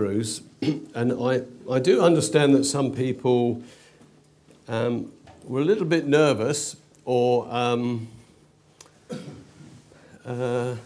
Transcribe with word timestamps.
Hebrews, 0.00 0.40
and 0.94 1.12
I, 1.12 1.42
I 1.70 1.78
do 1.78 2.00
understand 2.00 2.54
that 2.54 2.64
some 2.64 2.90
people 2.90 3.62
um, 4.66 5.12
were 5.44 5.60
a 5.60 5.64
little 5.64 5.84
bit 5.84 6.06
nervous 6.06 6.76
or 7.04 7.46
um, 7.50 8.08
uh, 10.24 10.76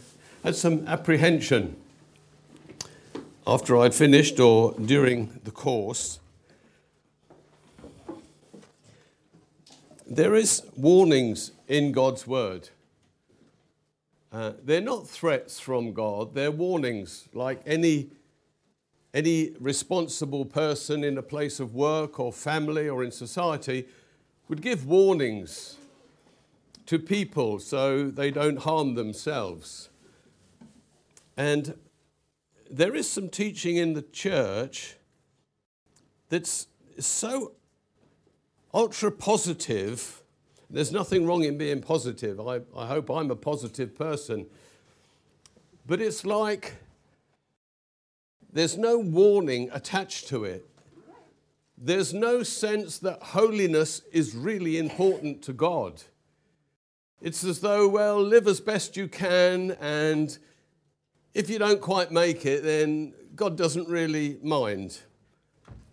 had 0.43 0.57
some 0.57 0.85
apprehension 0.89 1.77
after 3.47 3.77
I'd 3.77 3.95
finished 3.95 4.41
or 4.41 4.75
during 4.85 5.39
the 5.45 5.53
course. 5.53 6.19
There 10.09 10.35
is 10.35 10.63
warnings 10.77 11.53
in 11.69 11.93
God's 11.93 12.27
word. 12.27 12.71
Uh, 14.33 14.55
they're 14.65 14.81
not 14.81 15.07
threats 15.07 15.61
from 15.61 15.93
God, 15.93 16.35
they're 16.35 16.51
warnings 16.51 17.29
like 17.33 17.61
any, 17.65 18.09
any 19.15 19.53
responsible 19.61 20.45
person 20.45 21.05
in 21.05 21.17
a 21.17 21.23
place 21.23 21.61
of 21.61 21.73
work 21.73 22.19
or 22.19 22.33
family 22.33 22.89
or 22.89 23.05
in 23.05 23.13
society 23.13 23.87
would 24.49 24.61
give 24.61 24.87
warnings 24.87 25.77
to 26.87 26.99
people 26.99 27.61
so 27.61 28.11
they 28.11 28.33
don't 28.33 28.59
harm 28.59 28.97
themselves. 28.97 29.89
And 31.37 31.79
there 32.69 32.95
is 32.97 33.09
some 33.09 33.29
teaching 33.29 33.77
in 33.77 33.95
the 33.95 34.03
church 34.03 34.97
that's 36.29 36.67
so 36.99 37.53
ultra 38.75 39.13
positive. 39.13 40.23
There's 40.69 40.91
nothing 40.91 41.25
wrong 41.25 41.45
in 41.45 41.57
being 41.57 41.81
positive. 41.81 42.41
I, 42.41 42.61
I 42.77 42.87
hope 42.87 43.11
I'm 43.11 43.31
a 43.31 43.37
positive 43.37 43.95
person. 43.95 44.47
But 45.87 46.01
it's 46.01 46.27
like 46.27 46.75
there's 48.55 48.79
no 48.79 48.99
warning 48.99 49.69
attached 49.73 50.29
to 50.29 50.45
it. 50.45 50.67
There's 51.77 52.15
no 52.15 52.45
sense 52.45 52.99
that 53.01 53.21
holiness 53.21 54.01
is 54.13 54.35
really 54.35 54.79
important 54.79 55.43
to 55.43 55.53
God. 55.53 56.03
It's 57.21 57.43
as 57.43 57.61
though, 57.61 57.89
well, 57.89 58.23
live 58.23 58.47
as 58.47 58.61
best 58.61 58.97
you 58.97 59.09
can, 59.09 59.73
and 59.81 60.39
if 61.35 61.51
you 61.51 61.59
don't 61.59 61.81
quite 61.81 62.13
make 62.13 62.47
it, 62.47 62.63
then 62.63 63.13
God 63.35 63.57
doesn't 63.57 63.89
really 63.89 64.39
mind. 64.41 65.01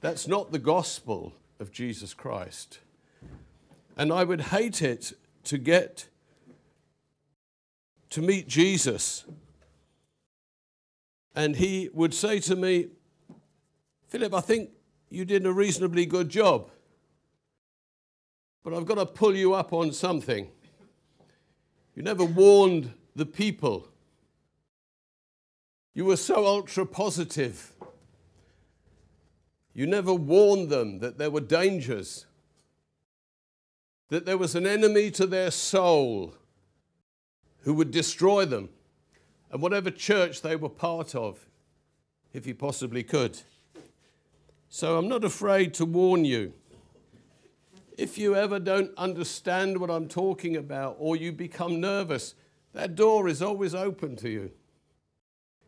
That's 0.02 0.28
not 0.28 0.52
the 0.52 0.60
gospel 0.60 1.34
of 1.60 1.72
Jesus 1.72 2.14
Christ. 2.14 2.80
And 3.98 4.14
I 4.14 4.24
would 4.24 4.42
hate 4.42 4.84
it 4.84 5.14
to 5.46 5.58
get 5.58 6.08
to 8.12 8.22
meet 8.22 8.48
Jesus 8.48 9.26
and 11.36 11.56
he 11.56 11.90
would 11.94 12.14
say 12.14 12.40
to 12.42 12.56
me, 12.56 12.88
Philip, 14.08 14.34
I 14.34 14.42
think 14.42 14.72
you 15.10 15.26
did 15.26 15.46
a 15.46 15.54
reasonably 15.54 16.06
good 16.06 16.30
job, 16.30 16.70
but 18.64 18.74
I've 18.74 18.86
got 18.86 18.96
to 18.96 19.06
pull 19.06 19.36
you 19.36 19.54
up 19.54 19.74
on 19.74 19.92
something. 19.92 20.50
You 21.96 22.04
never 22.04 22.24
warned 22.26 22.94
the 23.16 23.26
people 23.26 23.88
you 25.94 26.06
were 26.06 26.18
so 26.18 26.46
ultra 26.46 26.86
positive. 26.86 27.74
You 29.74 29.88
never 29.88 30.14
warned 30.14 30.70
them 30.70 31.00
that 31.00 31.18
there 31.18 31.32
were 31.32 31.42
dangers, 31.42 32.26
that 34.10 34.26
there 34.26 34.38
was 34.38 34.56
an 34.56 34.66
enemy 34.66 35.12
to 35.12 35.26
their 35.26 35.52
soul 35.52 36.36
who 37.64 37.74
would 37.74 37.92
destroy 37.92 38.46
them, 38.46 38.70
and 39.52 39.62
whatever 39.62 39.92
church 39.92 40.42
they 40.42 40.56
were 40.56 40.70
part 40.70 41.14
of, 41.14 41.46
if 42.34 42.46
he 42.46 42.54
possibly 42.54 43.04
could. 43.04 43.40
So 44.70 44.98
I'm 44.98 45.10
not 45.10 45.24
afraid 45.24 45.74
to 45.76 45.86
warn 45.86 46.24
you. 46.24 46.54
If 47.98 48.18
you 48.18 48.36
ever 48.36 48.58
don't 48.58 48.92
understand 48.98 49.78
what 49.78 49.92
I'm 49.92 50.08
talking 50.08 50.56
about 50.56 50.96
or 50.98 51.18
you 51.18 51.34
become 51.34 51.82
nervous, 51.82 52.34
that 52.74 52.96
door 52.96 53.28
is 53.28 53.42
always 53.42 53.76
open 53.76 54.16
to 54.18 54.30
you. 54.30 54.52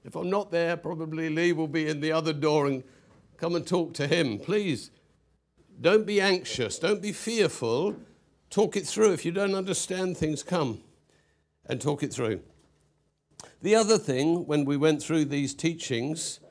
If 0.06 0.16
I'm 0.16 0.30
not 0.30 0.52
there, 0.52 0.78
probably 0.78 1.30
Lee 1.30 1.52
will 1.52 1.68
be 1.68 1.88
in 1.88 2.00
the 2.00 2.14
other 2.14 2.34
door 2.34 2.68
and 2.68 2.84
come 3.38 3.56
and 3.56 3.68
talk 3.68 3.94
to 3.96 4.08
him. 4.08 4.40
Please, 4.40 4.90
don't 5.80 6.06
be 6.06 6.22
anxious, 6.22 6.80
don't 6.80 7.02
be 7.02 7.12
fearful. 7.12 7.98
Talk 8.50 8.78
it 8.78 8.86
through. 8.86 9.14
If 9.14 9.26
you 9.26 9.32
don't 9.32 9.56
understand 9.56 10.16
things, 10.16 10.44
come 10.44 10.82
and 11.66 11.82
talk 11.82 12.04
it 12.04 12.14
through. 12.14 12.42
The 13.64 13.76
other 13.76 13.98
thing, 13.98 14.46
when 14.46 14.66
we 14.66 14.76
went 14.76 15.02
through 15.02 15.24
these 15.24 15.54
teachings, 15.54 16.42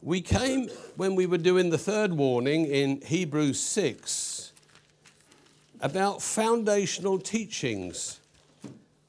we 0.00 0.20
came, 0.20 0.68
when 0.94 1.16
we 1.16 1.26
were 1.26 1.36
doing 1.36 1.70
the 1.70 1.78
third 1.78 2.12
warning 2.12 2.66
in 2.66 3.00
Hebrews 3.00 3.58
6, 3.58 4.52
about 5.80 6.22
foundational 6.22 7.18
teachings. 7.18 8.20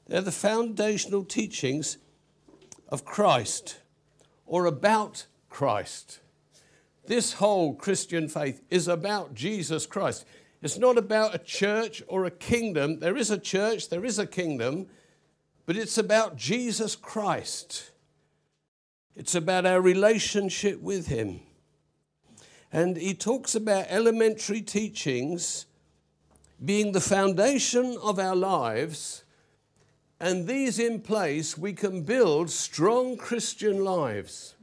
They're 0.08 0.22
the 0.22 0.32
foundational 0.32 1.24
teachings 1.24 2.00
of 2.90 3.06
Christ 3.06 3.78
or 4.48 4.66
about 4.66 5.28
Christ. 5.48 6.22
This 7.06 7.34
whole 7.34 7.76
Christian 7.76 8.28
faith 8.28 8.64
is 8.72 8.88
about 8.88 9.36
Jesus 9.36 9.86
Christ. 9.86 10.26
It's 10.64 10.80
not 10.80 10.98
about 10.98 11.36
a 11.36 11.40
church 11.40 12.02
or 12.08 12.26
a 12.26 12.32
kingdom. 12.32 13.02
There 13.02 13.16
is 13.16 13.30
a 13.30 13.38
church, 13.38 13.90
there 13.90 14.04
is 14.04 14.18
a 14.18 14.26
kingdom, 14.26 14.88
but 15.66 15.76
it's 15.76 15.98
about 15.98 16.36
Jesus 16.38 16.96
Christ. 16.96 17.92
It's 19.16 19.36
about 19.36 19.66
our 19.66 19.82
relationship 19.82 20.82
with 20.82 21.08
Him. 21.08 21.40
And 22.72 22.98
he 22.98 23.14
talks 23.14 23.56
about 23.56 23.86
elementary 23.90 24.62
teachings 24.62 25.66
being 26.64 26.92
the 26.92 27.02
foundation 27.02 27.98
of 28.02 28.20
our 28.20 28.36
lives 28.36 29.24
and 30.20 30.48
these 30.48 30.80
in 30.80 31.02
place, 31.02 31.58
we 31.58 31.74
can 31.74 32.04
build 32.04 32.50
strong 32.50 33.18
Christian 33.18 33.84
lives. 33.84 34.56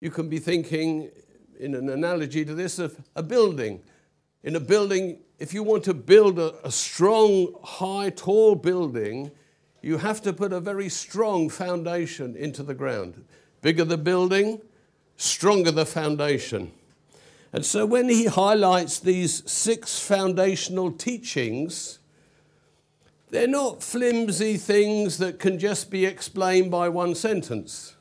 You 0.00 0.10
can 0.10 0.28
be 0.28 0.38
thinking, 0.38 1.10
in 1.58 1.74
an 1.74 1.88
analogy 1.88 2.44
to 2.44 2.54
this, 2.54 2.78
of 2.78 2.96
a 3.16 3.22
building. 3.22 3.82
In 4.44 4.54
a 4.54 4.60
building, 4.60 5.18
if 5.38 5.52
you 5.52 5.62
want 5.62 5.84
to 5.84 5.94
build 5.94 6.38
a, 6.38 6.54
a 6.64 6.70
strong, 6.70 7.54
high, 7.64 8.10
tall 8.10 8.54
building, 8.54 9.32
you 9.84 9.98
have 9.98 10.22
to 10.22 10.32
put 10.32 10.50
a 10.50 10.60
very 10.60 10.88
strong 10.88 11.50
foundation 11.50 12.34
into 12.36 12.62
the 12.62 12.72
ground. 12.72 13.22
Bigger 13.60 13.84
the 13.84 13.98
building, 13.98 14.62
stronger 15.18 15.70
the 15.70 15.84
foundation. 15.84 16.72
And 17.52 17.66
so 17.66 17.84
when 17.84 18.08
he 18.08 18.24
highlights 18.24 18.98
these 18.98 19.48
six 19.50 20.00
foundational 20.00 20.90
teachings, 20.90 21.98
they're 23.28 23.46
not 23.46 23.82
flimsy 23.82 24.56
things 24.56 25.18
that 25.18 25.38
can 25.38 25.58
just 25.58 25.90
be 25.90 26.06
explained 26.06 26.70
by 26.70 26.88
one 26.88 27.14
sentence. 27.14 27.94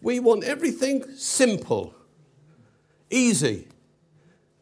We 0.00 0.20
want 0.20 0.44
everything 0.44 1.16
simple, 1.16 1.96
easy. 3.10 3.66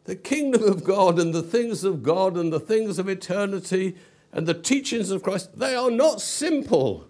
The 0.05 0.17
kingdom 0.17 0.63
of 0.65 0.85
God 0.85 1.19
and 1.19 1.35
the 1.35 1.43
things 1.43 1.85
of 1.85 2.03
God 2.03 2.37
and 2.39 2.51
the 2.51 2.61
things 2.61 2.99
of 2.99 3.11
eternity 3.11 3.95
and 4.33 4.47
the 4.47 4.55
teachings 4.55 5.11
of 5.11 5.23
Christ, 5.23 5.59
they 5.59 5.75
are 5.75 5.91
not 5.91 6.21
simple. 6.21 7.07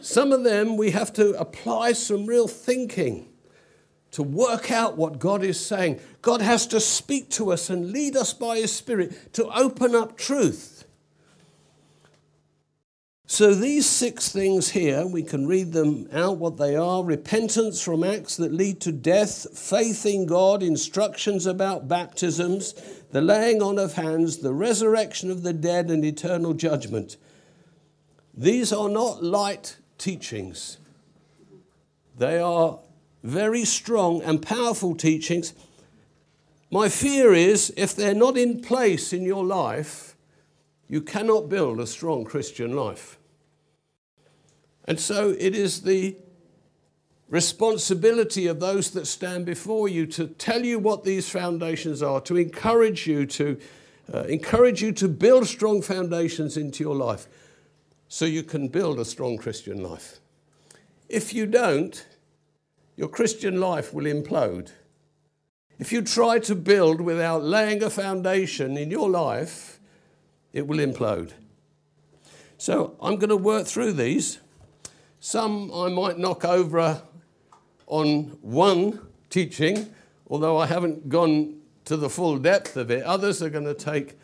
Some 0.00 0.32
of 0.32 0.44
them 0.44 0.76
we 0.76 0.90
have 0.90 1.12
to 1.14 1.32
apply 1.38 1.92
some 1.92 2.26
real 2.26 2.46
thinking 2.46 3.28
to 4.12 4.22
work 4.22 4.70
out 4.70 4.96
what 4.96 5.18
God 5.18 5.42
is 5.42 5.64
saying. 5.64 6.00
God 6.22 6.40
has 6.40 6.66
to 6.68 6.80
speak 6.80 7.30
to 7.30 7.52
us 7.52 7.70
and 7.70 7.92
lead 7.92 8.16
us 8.16 8.32
by 8.32 8.58
His 8.58 8.72
Spirit 8.72 9.34
to 9.34 9.46
open 9.46 9.94
up 9.94 10.16
truth. 10.16 10.84
So, 13.30 13.54
these 13.54 13.84
six 13.84 14.30
things 14.32 14.70
here, 14.70 15.06
we 15.06 15.22
can 15.22 15.46
read 15.46 15.72
them 15.72 16.08
out 16.14 16.38
what 16.38 16.56
they 16.56 16.74
are 16.74 17.04
repentance 17.04 17.82
from 17.82 18.02
acts 18.02 18.36
that 18.38 18.54
lead 18.54 18.80
to 18.80 18.90
death, 18.90 19.46
faith 19.56 20.06
in 20.06 20.24
God, 20.24 20.62
instructions 20.62 21.44
about 21.44 21.88
baptisms, 21.88 22.72
the 23.10 23.20
laying 23.20 23.62
on 23.62 23.78
of 23.78 23.94
hands, 23.94 24.38
the 24.38 24.52
resurrection 24.52 25.30
of 25.30 25.42
the 25.42 25.52
dead, 25.52 25.90
and 25.90 26.04
eternal 26.04 26.54
judgment. 26.54 27.16
These 28.34 28.72
are 28.72 28.88
not 28.88 29.22
light 29.22 29.76
teachings, 29.96 30.78
they 32.16 32.38
are 32.38 32.78
very 33.22 33.64
strong 33.64 34.22
and 34.22 34.40
powerful 34.40 34.94
teachings. 34.94 35.54
My 36.70 36.88
fear 36.88 37.32
is 37.32 37.72
if 37.76 37.96
they're 37.96 38.14
not 38.14 38.36
in 38.36 38.60
place 38.60 39.12
in 39.12 39.24
your 39.24 39.44
life, 39.44 40.16
you 40.88 41.00
cannot 41.00 41.48
build 41.48 41.80
a 41.80 41.86
strong 41.86 42.24
Christian 42.24 42.76
life. 42.76 43.18
And 44.84 44.98
so 44.98 45.34
it 45.38 45.54
is 45.54 45.82
the 45.82 46.16
responsibility 47.28 48.46
of 48.46 48.60
those 48.60 48.90
that 48.92 49.06
stand 49.06 49.44
before 49.44 49.88
you 49.88 50.06
to 50.06 50.28
tell 50.28 50.64
you 50.64 50.78
what 50.78 51.04
these 51.04 51.28
foundations 51.28 52.02
are, 52.02 52.20
to 52.22 52.36
encourage 52.36 53.06
you 53.06 53.26
to 53.26 53.58
uh, 54.12 54.22
encourage 54.22 54.82
you 54.82 54.90
to 54.92 55.06
build 55.06 55.46
strong 55.46 55.82
foundations 55.82 56.56
into 56.56 56.82
your 56.82 56.94
life 56.94 57.26
so 58.08 58.24
you 58.24 58.42
can 58.42 58.68
build 58.68 58.98
a 58.98 59.04
strong 59.04 59.36
Christian 59.36 59.82
life. 59.82 60.18
If 61.10 61.34
you 61.34 61.46
don't, 61.46 62.06
your 62.96 63.08
Christian 63.08 63.60
life 63.60 63.92
will 63.92 64.04
implode. 64.04 64.70
If 65.78 65.92
you 65.92 66.02
try 66.02 66.38
to 66.40 66.54
build 66.54 67.00
without 67.00 67.44
laying 67.44 67.82
a 67.82 67.90
foundation 67.90 68.76
in 68.76 68.90
your 68.90 69.10
life, 69.10 69.78
it 70.52 70.66
will 70.66 70.78
implode. 70.78 71.32
So 72.56 72.96
I'm 73.00 73.16
going 73.16 73.28
to 73.28 73.36
work 73.36 73.66
through 73.66 73.92
these. 73.92 74.40
Some 75.20 75.70
I 75.72 75.88
might 75.88 76.18
knock 76.18 76.44
over 76.44 77.02
on 77.88 78.38
one 78.42 79.00
teaching, 79.30 79.92
although 80.30 80.58
I 80.58 80.66
haven't 80.66 81.08
gone 81.08 81.58
to 81.86 81.96
the 81.96 82.10
full 82.10 82.38
depth 82.38 82.76
of 82.76 82.90
it. 82.90 83.02
Others 83.02 83.42
are 83.42 83.50
going 83.50 83.64
to 83.64 83.74
take 83.74 84.18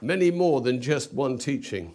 many 0.00 0.30
more 0.30 0.60
than 0.60 0.80
just 0.80 1.12
one 1.12 1.38
teaching. 1.38 1.92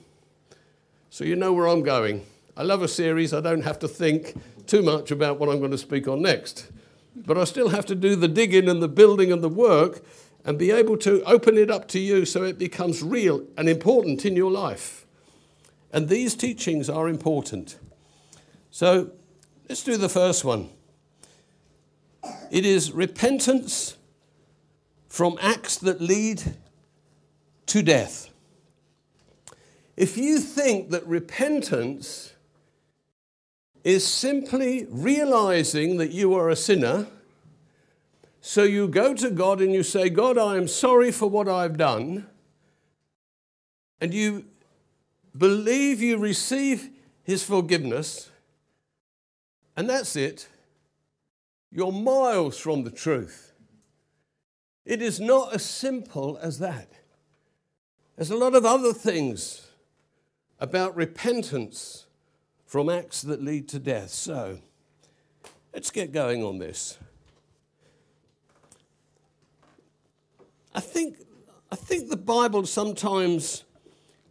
So 1.09 1.23
you 1.25 1.35
know 1.35 1.53
where 1.53 1.67
I'm 1.67 1.83
going. 1.83 2.25
I 2.55 2.63
love 2.63 2.81
a 2.81 2.87
series, 2.87 3.33
I 3.33 3.41
don't 3.41 3.63
have 3.63 3.79
to 3.79 3.87
think 3.87 4.35
too 4.67 4.81
much 4.81 5.11
about 5.11 5.39
what 5.39 5.49
I'm 5.49 5.59
going 5.59 5.71
to 5.71 5.77
speak 5.77 6.07
on 6.07 6.21
next. 6.21 6.71
But 7.15 7.37
I 7.37 7.43
still 7.43 7.69
have 7.69 7.85
to 7.87 7.95
do 7.95 8.15
the 8.15 8.27
digging 8.27 8.69
and 8.69 8.81
the 8.81 8.87
building 8.87 9.31
and 9.31 9.43
the 9.43 9.49
work 9.49 10.03
and 10.45 10.57
be 10.57 10.71
able 10.71 10.97
to 10.97 11.23
open 11.23 11.57
it 11.57 11.69
up 11.69 11.87
to 11.89 11.99
you 11.99 12.25
so 12.25 12.43
it 12.43 12.57
becomes 12.57 13.03
real 13.03 13.45
and 13.57 13.67
important 13.67 14.25
in 14.25 14.35
your 14.35 14.51
life. 14.51 15.05
And 15.91 16.09
these 16.09 16.35
teachings 16.35 16.89
are 16.89 17.07
important. 17.07 17.77
So 18.71 19.11
let's 19.67 19.83
do 19.83 19.97
the 19.97 20.09
first 20.09 20.45
one. 20.45 20.69
It 22.51 22.65
is 22.65 22.91
repentance 22.91 23.97
from 25.07 25.37
acts 25.41 25.77
that 25.77 26.01
lead 26.01 26.55
to 27.67 27.81
death. 27.81 28.29
If 29.95 30.17
you 30.17 30.39
think 30.39 30.91
that 30.91 31.05
repentance 31.07 32.33
is 33.83 34.05
simply 34.05 34.85
realizing 34.89 35.97
that 35.97 36.11
you 36.11 36.33
are 36.35 36.49
a 36.49 36.55
sinner, 36.55 37.07
so 38.41 38.63
you 38.63 38.87
go 38.87 39.13
to 39.13 39.31
God 39.31 39.59
and 39.59 39.73
you 39.73 39.83
say, 39.83 40.09
God, 40.09 40.37
I 40.37 40.57
am 40.57 40.67
sorry 40.67 41.11
for 41.11 41.29
what 41.29 41.49
I've 41.49 41.77
done, 41.77 42.27
and 43.99 44.13
you 44.13 44.45
believe 45.37 46.01
you 46.01 46.17
receive 46.17 46.89
His 47.23 47.43
forgiveness, 47.43 48.29
and 49.75 49.89
that's 49.89 50.15
it, 50.15 50.47
you're 51.77 51.91
miles 51.91 52.57
from 52.57 52.83
the 52.83 52.89
truth. 52.89 53.53
It 54.83 54.99
is 54.99 55.19
not 55.19 55.53
as 55.53 55.63
simple 55.63 56.39
as 56.41 56.57
that. 56.57 56.89
There's 58.15 58.31
a 58.31 58.35
lot 58.35 58.55
of 58.55 58.65
other 58.65 58.93
things 58.93 59.67
about 60.59 60.95
repentance 60.95 62.07
from 62.65 62.89
acts 62.89 63.21
that 63.21 63.43
lead 63.43 63.69
to 63.69 63.77
death. 63.77 64.09
So 64.09 64.57
let's 65.71 65.91
get 65.91 66.11
going 66.11 66.43
on 66.43 66.57
this. 66.57 66.97
I 70.73 70.79
think, 70.79 71.17
I 71.71 71.75
think 71.75 72.09
the 72.09 72.17
Bible 72.17 72.65
sometimes 72.65 73.65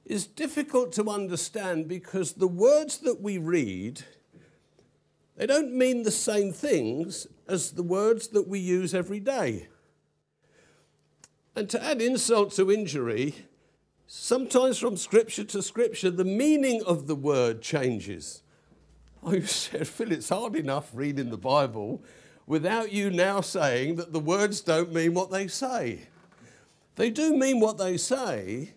is 0.04 0.26
difficult 0.26 0.90
to 0.94 1.08
understand 1.08 1.86
because 1.86 2.32
the 2.32 2.48
words 2.48 2.98
that 2.98 3.20
we 3.20 3.38
read 3.38 4.02
they 5.36 5.46
don't 5.46 5.72
mean 5.72 6.02
the 6.02 6.10
same 6.10 6.52
things 6.52 7.26
as 7.48 7.72
the 7.72 7.82
words 7.82 8.28
that 8.28 8.48
we 8.48 8.58
use 8.58 8.94
every 8.94 9.20
day. 9.20 9.68
And 11.54 11.70
to 11.70 11.82
add 11.82 12.02
insult 12.02 12.52
to 12.52 12.70
injury, 12.70 13.34
sometimes 14.06 14.78
from 14.78 14.96
scripture 14.96 15.44
to 15.44 15.62
scripture, 15.62 16.10
the 16.10 16.24
meaning 16.24 16.82
of 16.86 17.06
the 17.06 17.16
word 17.16 17.62
changes. 17.62 18.42
You 19.26 19.42
said, 19.42 19.88
Phil, 19.88 20.12
it's 20.12 20.28
hard 20.28 20.54
enough 20.54 20.90
reading 20.94 21.30
the 21.30 21.36
Bible 21.36 22.04
without 22.46 22.92
you 22.92 23.10
now 23.10 23.40
saying 23.40 23.96
that 23.96 24.12
the 24.12 24.20
words 24.20 24.60
don't 24.60 24.92
mean 24.92 25.14
what 25.14 25.32
they 25.32 25.48
say. 25.48 26.06
They 26.94 27.10
do 27.10 27.36
mean 27.36 27.58
what 27.60 27.76
they 27.76 27.96
say, 27.96 28.74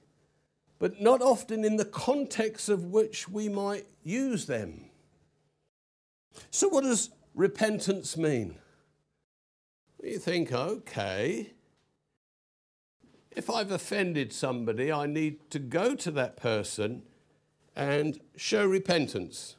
but 0.80 1.02
not 1.02 1.22
often 1.22 1.64
in 1.64 1.78
the 1.78 1.86
context 1.86 2.68
of 2.68 2.86
which 2.86 3.30
we 3.30 3.48
might 3.48 3.86
use 4.04 4.48
them. 4.48 4.86
So, 6.52 6.68
what 6.68 6.84
does 6.84 7.12
repentance 7.34 8.18
mean? 8.18 8.56
You 10.04 10.18
think, 10.18 10.52
okay, 10.52 11.54
if 13.32 13.50
I've 13.50 13.72
offended 13.72 14.34
somebody, 14.34 14.92
I 14.92 15.06
need 15.06 15.50
to 15.52 15.60
go 15.60 15.96
to 15.96 16.12
that 16.12 16.38
person 16.38 17.04
and 17.76 18.20
show 18.36 18.66
repentance. 18.66 19.56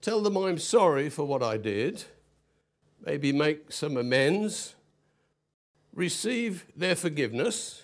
Tell 0.00 0.20
them 0.20 0.36
I'm 0.36 0.58
sorry 0.58 1.08
for 1.08 1.24
what 1.24 1.42
I 1.42 1.56
did, 1.56 2.04
maybe 3.04 3.32
make 3.32 3.72
some 3.72 3.96
amends, 3.96 4.74
receive 5.94 6.66
their 6.76 6.94
forgiveness, 6.94 7.82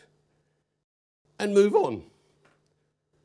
and 1.39 1.55
move 1.55 1.75
on. 1.75 2.05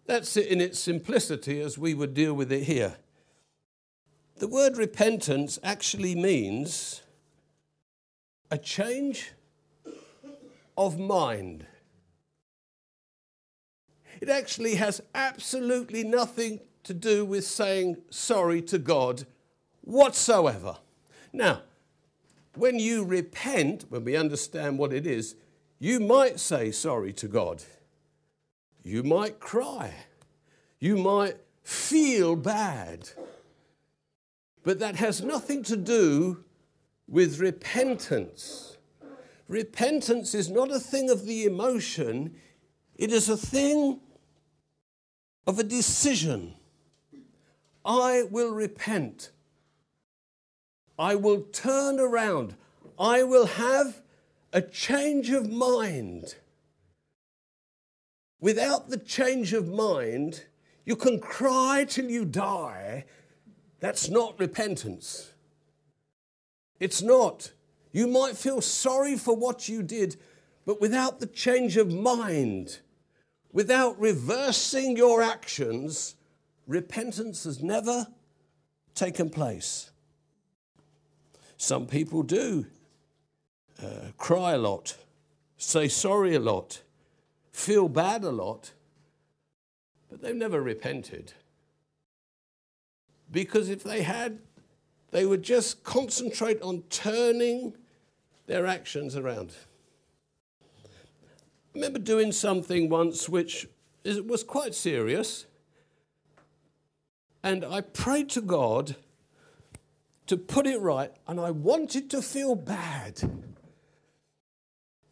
That's 0.06 0.38
it 0.38 0.48
in 0.48 0.62
its 0.62 0.80
simplicity 0.80 1.60
as 1.60 1.78
we 1.78 1.94
would 1.94 2.14
deal 2.14 2.34
with 2.34 2.52
it 2.52 2.64
here. 2.64 2.96
The 4.40 4.48
word 4.48 4.78
repentance 4.78 5.58
actually 5.64 6.14
means 6.14 7.02
a 8.52 8.58
change 8.60 9.32
of 10.78 11.00
mind. 11.00 11.66
It 14.22 14.30
actually 14.30 14.76
has 14.76 15.02
absolutely 15.16 16.04
nothing 16.04 16.60
to 16.84 16.94
do 16.94 17.26
with 17.26 17.46
saying 17.46 17.98
sorry 18.12 18.62
to 18.64 18.78
God 18.78 19.26
whatsoever. 19.82 20.78
Now, 21.34 21.64
when 22.54 22.78
you 22.78 23.04
repent, 23.04 23.86
when 23.90 24.06
we 24.06 24.16
understand 24.16 24.78
what 24.78 24.94
it 24.94 25.08
is, 25.08 25.36
you 25.80 26.00
might 26.00 26.40
say 26.40 26.72
sorry 26.72 27.12
to 27.14 27.28
God. 27.28 27.64
You 28.84 29.02
might 29.02 29.40
cry. 29.40 29.94
You 30.80 30.96
might 30.96 31.38
feel 31.64 32.36
bad. 32.36 33.10
But 34.64 34.80
that 34.80 34.98
has 34.98 35.22
nothing 35.22 35.64
to 35.64 35.78
do 35.78 36.44
with 37.08 37.40
repentance. 37.40 38.78
Repentance 39.48 40.36
is 40.36 40.50
not 40.50 40.72
a 40.72 40.80
thing 40.80 41.10
of 41.10 41.26
the 41.26 41.46
emotion, 41.46 42.36
it 42.96 43.12
is 43.12 43.30
a 43.30 43.38
thing 43.38 44.00
of 45.46 45.58
a 45.60 45.64
decision. 45.64 46.54
I 47.86 48.24
will 48.30 48.54
repent. 48.54 49.32
I 51.00 51.16
will 51.16 51.42
turn 51.42 52.00
around. 52.00 52.56
I 53.00 53.24
will 53.24 53.46
have 53.46 54.02
a 54.52 54.62
change 54.62 55.30
of 55.30 55.50
mind. 55.50 56.36
Without 58.42 58.90
the 58.90 58.98
change 58.98 59.54
of 59.54 59.70
mind, 59.70 60.46
you 60.86 60.96
can 60.96 61.20
cry 61.20 61.86
till 61.88 62.10
you 62.10 62.26
die 62.26 63.06
that's 63.80 64.10
not 64.10 64.40
repentance. 64.40 65.34
It's 66.80 67.02
not. 67.02 67.52
You 67.92 68.08
might 68.08 68.38
feel 68.38 68.62
sorry 68.62 69.16
for 69.16 69.36
what 69.36 69.68
you 69.70 69.82
did, 69.84 70.18
but 70.66 70.82
without 70.82 71.20
the 71.20 71.28
change 71.28 71.78
of 71.78 71.94
mind, 71.94 72.80
without 73.52 74.00
reversing 74.00 74.98
your 74.98 75.22
actions, 75.22 76.16
repentance 76.68 77.46
has 77.46 77.64
never 77.64 78.08
taken 78.94 79.30
place. 79.30 79.92
Some 81.58 81.88
people 81.88 82.24
do 82.24 82.66
uh, 83.82 84.12
cry 84.18 84.54
a 84.54 84.58
lot, 84.58 84.96
say 85.58 85.88
sorry 85.88 86.36
a 86.36 86.40
lot, 86.40 86.82
feel 87.52 87.90
bad 87.90 88.24
a 88.24 88.32
lot, 88.32 88.74
but 90.10 90.22
they've 90.22 90.36
never 90.36 90.62
repented. 90.62 91.34
Because 93.32 93.70
if 93.70 93.84
they 93.84 94.02
had, 94.04 94.40
they 95.12 95.26
would 95.26 95.44
just 95.44 95.84
concentrate 95.84 96.62
on 96.62 96.84
turning 96.90 97.76
their 98.46 98.66
actions 98.66 99.16
around. 99.16 99.54
I 100.86 100.90
remember 101.74 102.00
doing 102.00 102.32
something 102.32 102.90
once 102.90 103.30
which 103.30 103.68
was 104.04 104.44
quite 104.44 104.74
serious. 104.74 105.46
And 107.44 107.64
I 107.64 107.82
prayed 107.82 108.30
to 108.32 108.42
God 108.42 108.96
to 110.28 110.38
put 110.38 110.68
it 110.68 110.82
right, 110.82 111.12
and 111.28 111.40
I 111.40 111.52
wanted 111.52 112.10
to 112.12 112.22
feel 112.22 112.56
bad. 112.56 113.22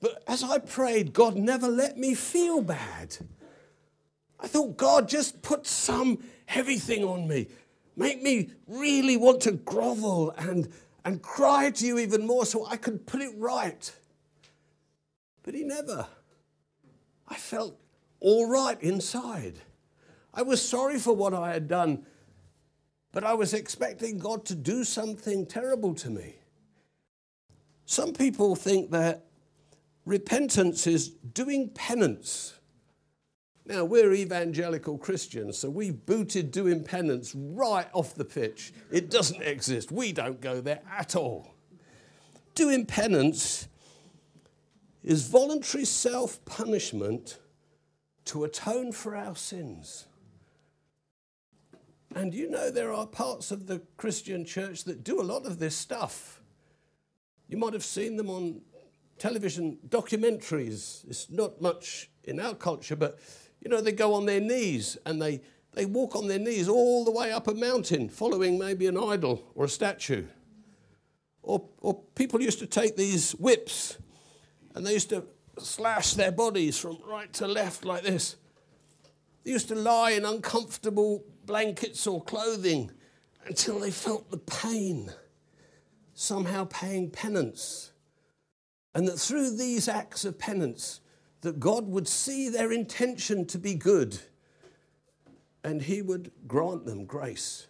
But 0.02 0.24
as 0.28 0.44
I 0.44 0.60
prayed, 0.60 1.14
God 1.14 1.36
never 1.36 1.68
let 1.68 1.98
me 1.98 2.14
feel 2.14 2.62
bad. 2.62 3.18
I 4.40 4.48
thought, 4.48 4.76
God, 4.76 5.08
just 5.08 5.42
put 5.42 5.66
some 5.66 6.20
heavy 6.46 6.78
thing 6.78 7.04
on 7.04 7.28
me. 7.28 7.48
Make 7.96 8.22
me 8.22 8.50
really 8.68 9.18
want 9.18 9.42
to 9.42 9.54
grovel 9.54 10.32
and, 10.38 10.70
and 11.04 11.22
cry 11.22 11.72
to 11.72 11.86
you 11.86 11.98
even 12.00 12.26
more 12.26 12.46
so 12.46 12.66
I 12.66 12.78
could 12.78 13.06
put 13.06 13.22
it 13.22 13.34
right. 13.38 13.92
But 15.44 15.54
he 15.54 15.64
never. 15.64 16.08
I 17.28 17.36
felt 17.36 17.80
all 18.20 18.50
right 18.50 18.82
inside. 18.82 19.60
I 20.34 20.42
was 20.42 20.62
sorry 20.62 21.00
for 21.00 21.16
what 21.16 21.34
I 21.34 21.54
had 21.54 21.68
done, 21.68 22.06
but 23.12 23.24
I 23.24 23.34
was 23.34 23.54
expecting 23.54 24.18
God 24.18 24.46
to 24.46 24.56
do 24.56 24.84
something 24.84 25.46
terrible 25.46 25.94
to 25.96 26.10
me. 26.10 26.36
Some 27.86 28.14
people 28.14 28.56
think 28.56 28.92
that 28.92 29.26
repentance 30.06 30.88
is 30.88 31.10
doing 31.10 31.70
penance. 31.70 32.55
Now, 33.68 33.84
we're 33.84 34.14
evangelical 34.14 34.98
Christians, 35.00 35.58
so 35.58 35.72
we've 35.72 36.06
booted 36.06 36.52
doing 36.52 36.84
penance 36.84 37.34
right 37.34 37.88
off 37.94 38.14
the 38.14 38.26
pitch. 38.26 38.72
It 38.92 39.10
doesn't 39.10 39.42
exist. 39.42 39.92
We 39.92 40.12
don't 40.12 40.40
go 40.40 40.62
there 40.62 40.82
at 40.90 41.16
all. 41.16 41.56
Doing 42.54 42.86
penance 42.86 43.68
is 45.04 45.28
voluntary 45.28 45.86
self 45.86 46.44
punishment 46.46 47.40
to 48.26 48.44
atone 48.44 48.92
for 48.92 49.16
our 49.16 49.36
sins. 49.36 50.06
And 52.14 52.34
you 52.34 52.50
know, 52.50 52.70
there 52.70 52.94
are 52.94 53.08
parts 53.08 53.52
of 53.52 53.66
the 53.66 53.82
Christian 53.98 54.46
church 54.46 54.84
that 54.86 55.04
do 55.04 55.20
a 55.20 55.24
lot 55.24 55.46
of 55.46 55.58
this 55.60 55.76
stuff. 55.76 56.40
You 57.48 57.58
might 57.58 57.74
have 57.74 57.84
seen 57.84 58.16
them 58.16 58.30
on 58.30 58.62
television 59.18 59.80
documentaries. 59.88 61.04
It's 61.10 61.30
not 61.30 61.62
much 61.62 62.10
in 62.24 62.40
our 62.40 62.56
culture, 62.56 62.96
but 62.96 63.20
you 63.62 63.70
know, 63.70 63.82
they 63.82 63.92
go 63.92 64.14
on 64.14 64.26
their 64.26 64.40
knees 64.40 64.98
and 65.06 65.22
they, 65.22 65.42
they 65.74 65.86
walk 65.86 66.16
on 66.16 66.28
their 66.28 66.40
knees 66.40 66.68
all 66.68 67.04
the 67.04 67.12
way 67.12 67.32
up 67.32 67.48
a 67.48 67.54
mountain, 67.54 68.10
following 68.10 68.60
maybe 68.60 68.88
an 68.88 68.98
idol 68.98 69.44
or 69.56 69.66
a 69.66 69.70
statue. 69.70 70.26
Or, 71.42 71.68
or 71.82 72.02
people 72.16 72.42
used 72.42 72.60
to 72.60 72.68
take 72.68 72.96
these 72.96 73.32
whips 73.34 73.98
and 74.74 74.86
they 74.86 74.94
used 74.94 75.10
to 75.10 75.26
slash 75.58 76.14
their 76.14 76.32
bodies 76.32 76.78
from 76.78 76.98
right 77.08 77.32
to 77.34 77.48
left 77.48 77.86
like 77.86 78.04
this. 78.04 78.36
They 79.44 79.52
used 79.52 79.68
to 79.70 79.76
lie 79.76 80.12
in 80.12 80.26
uncomfortable 80.26 81.24
blankets 81.46 82.08
or 82.08 82.24
clothing 82.24 82.92
until 83.46 83.80
they 83.80 83.92
felt 83.92 84.32
the 84.32 84.38
pain, 84.38 85.12
somehow 86.14 86.66
paying 86.66 87.10
penance. 87.10 87.92
And 88.94 89.08
that 89.08 89.20
through 89.20 89.56
these 89.58 89.88
acts 89.88 90.26
of 90.26 90.40
penance, 90.40 91.02
that 91.46 91.60
God 91.60 91.88
would 91.88 92.08
see 92.08 92.50
their 92.50 92.72
intention 92.72 93.46
to 93.46 93.60
be 93.60 93.76
good 93.76 94.18
and 95.64 95.80
He 95.80 96.02
would 96.02 96.32
grant 96.48 96.86
them 96.86 97.06
grace 97.06 97.68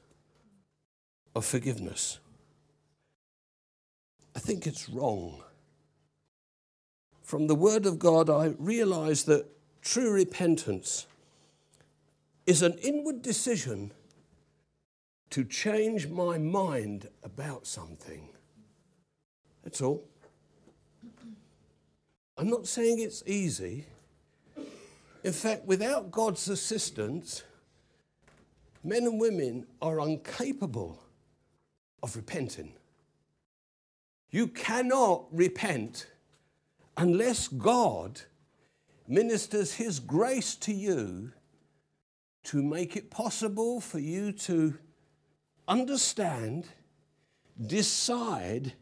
of 1.35 1.43
forgiveness. 1.43 2.19
I 4.33 4.39
think 4.39 4.65
it's 4.65 4.87
wrong. 4.87 5.43
From 7.21 7.47
the 7.47 7.55
Word 7.55 7.85
of 7.85 7.99
God, 7.99 8.29
I 8.29 8.53
realize 8.57 9.25
that 9.25 9.45
true 9.81 10.09
repentance 10.09 11.05
is 12.45 12.61
an 12.61 12.77
inward 12.81 13.21
decision 13.21 13.91
to 15.31 15.43
change 15.43 16.07
my 16.07 16.37
mind 16.37 17.09
about 17.23 17.67
something. 17.67 18.29
That's 19.65 19.81
all. 19.81 20.07
I'm 22.37 22.49
not 22.49 22.67
saying 22.67 22.99
it's 22.99 23.23
easy. 23.25 23.85
In 25.23 25.33
fact, 25.33 25.65
without 25.65 26.11
God's 26.11 26.47
assistance, 26.49 27.43
men 28.83 29.03
and 29.03 29.19
women 29.19 29.65
are 29.81 29.99
incapable 30.01 31.01
of 32.03 32.15
repenting. 32.15 32.73
You 34.29 34.47
cannot 34.47 35.25
repent 35.31 36.07
unless 36.97 37.47
God 37.47 38.21
ministers 39.07 39.73
His 39.73 39.99
grace 39.99 40.55
to 40.55 40.73
you 40.73 41.31
to 42.43 42.61
make 42.61 42.95
it 42.95 43.09
possible 43.09 43.79
for 43.79 43.99
you 43.99 44.31
to 44.31 44.77
understand, 45.67 46.67
decide, 47.65 48.73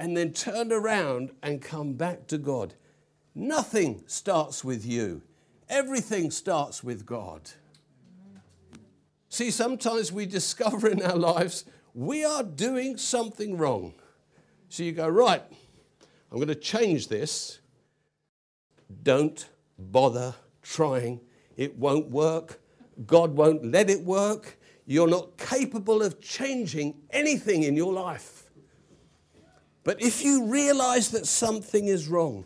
and 0.00 0.16
then 0.16 0.32
turn 0.32 0.72
around 0.72 1.30
and 1.42 1.60
come 1.60 1.92
back 1.92 2.26
to 2.26 2.38
God. 2.38 2.72
Nothing 3.34 4.02
starts 4.06 4.64
with 4.64 4.84
you, 4.84 5.20
everything 5.68 6.30
starts 6.30 6.82
with 6.82 7.04
God. 7.04 7.50
See, 9.28 9.50
sometimes 9.50 10.10
we 10.10 10.24
discover 10.24 10.88
in 10.88 11.02
our 11.02 11.18
lives 11.18 11.66
we 11.92 12.24
are 12.24 12.42
doing 12.42 12.96
something 12.96 13.58
wrong. 13.58 13.92
So 14.70 14.84
you 14.84 14.92
go, 14.92 15.06
right, 15.06 15.42
I'm 16.32 16.38
going 16.38 16.48
to 16.48 16.54
change 16.54 17.08
this. 17.08 17.60
Don't 19.02 19.48
bother 19.78 20.34
trying. 20.62 21.20
It 21.58 21.76
won't 21.76 22.08
work. 22.08 22.60
God 23.06 23.36
won't 23.36 23.66
let 23.66 23.90
it 23.90 24.02
work. 24.02 24.58
You're 24.86 25.08
not 25.08 25.36
capable 25.36 26.02
of 26.02 26.20
changing 26.20 26.94
anything 27.10 27.64
in 27.64 27.76
your 27.76 27.92
life. 27.92 28.39
But 29.82 30.02
if 30.02 30.22
you 30.22 30.44
realize 30.44 31.10
that 31.10 31.26
something 31.26 31.86
is 31.86 32.08
wrong, 32.08 32.44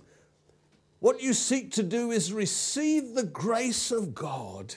what 1.00 1.22
you 1.22 1.34
seek 1.34 1.72
to 1.72 1.82
do 1.82 2.10
is 2.10 2.32
receive 2.32 3.14
the 3.14 3.24
grace 3.24 3.90
of 3.90 4.14
God 4.14 4.74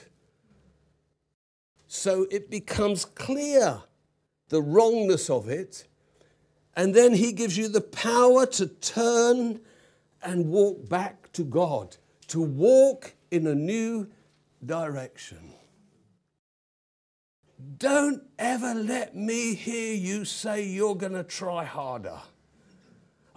so 1.86 2.26
it 2.30 2.50
becomes 2.50 3.04
clear 3.06 3.82
the 4.50 4.60
wrongness 4.60 5.30
of 5.30 5.48
it, 5.48 5.86
and 6.76 6.94
then 6.94 7.14
He 7.14 7.32
gives 7.32 7.56
you 7.56 7.68
the 7.68 7.80
power 7.80 8.46
to 8.46 8.66
turn 8.66 9.60
and 10.22 10.46
walk 10.50 10.88
back 10.88 11.32
to 11.32 11.44
God, 11.44 11.96
to 12.28 12.40
walk 12.40 13.14
in 13.30 13.46
a 13.46 13.54
new 13.54 14.08
direction. 14.64 15.54
Don't 17.78 18.22
ever 18.38 18.74
let 18.74 19.16
me 19.16 19.54
hear 19.54 19.94
you 19.94 20.24
say 20.24 20.64
you're 20.64 20.94
going 20.94 21.12
to 21.12 21.24
try 21.24 21.64
harder. 21.64 22.20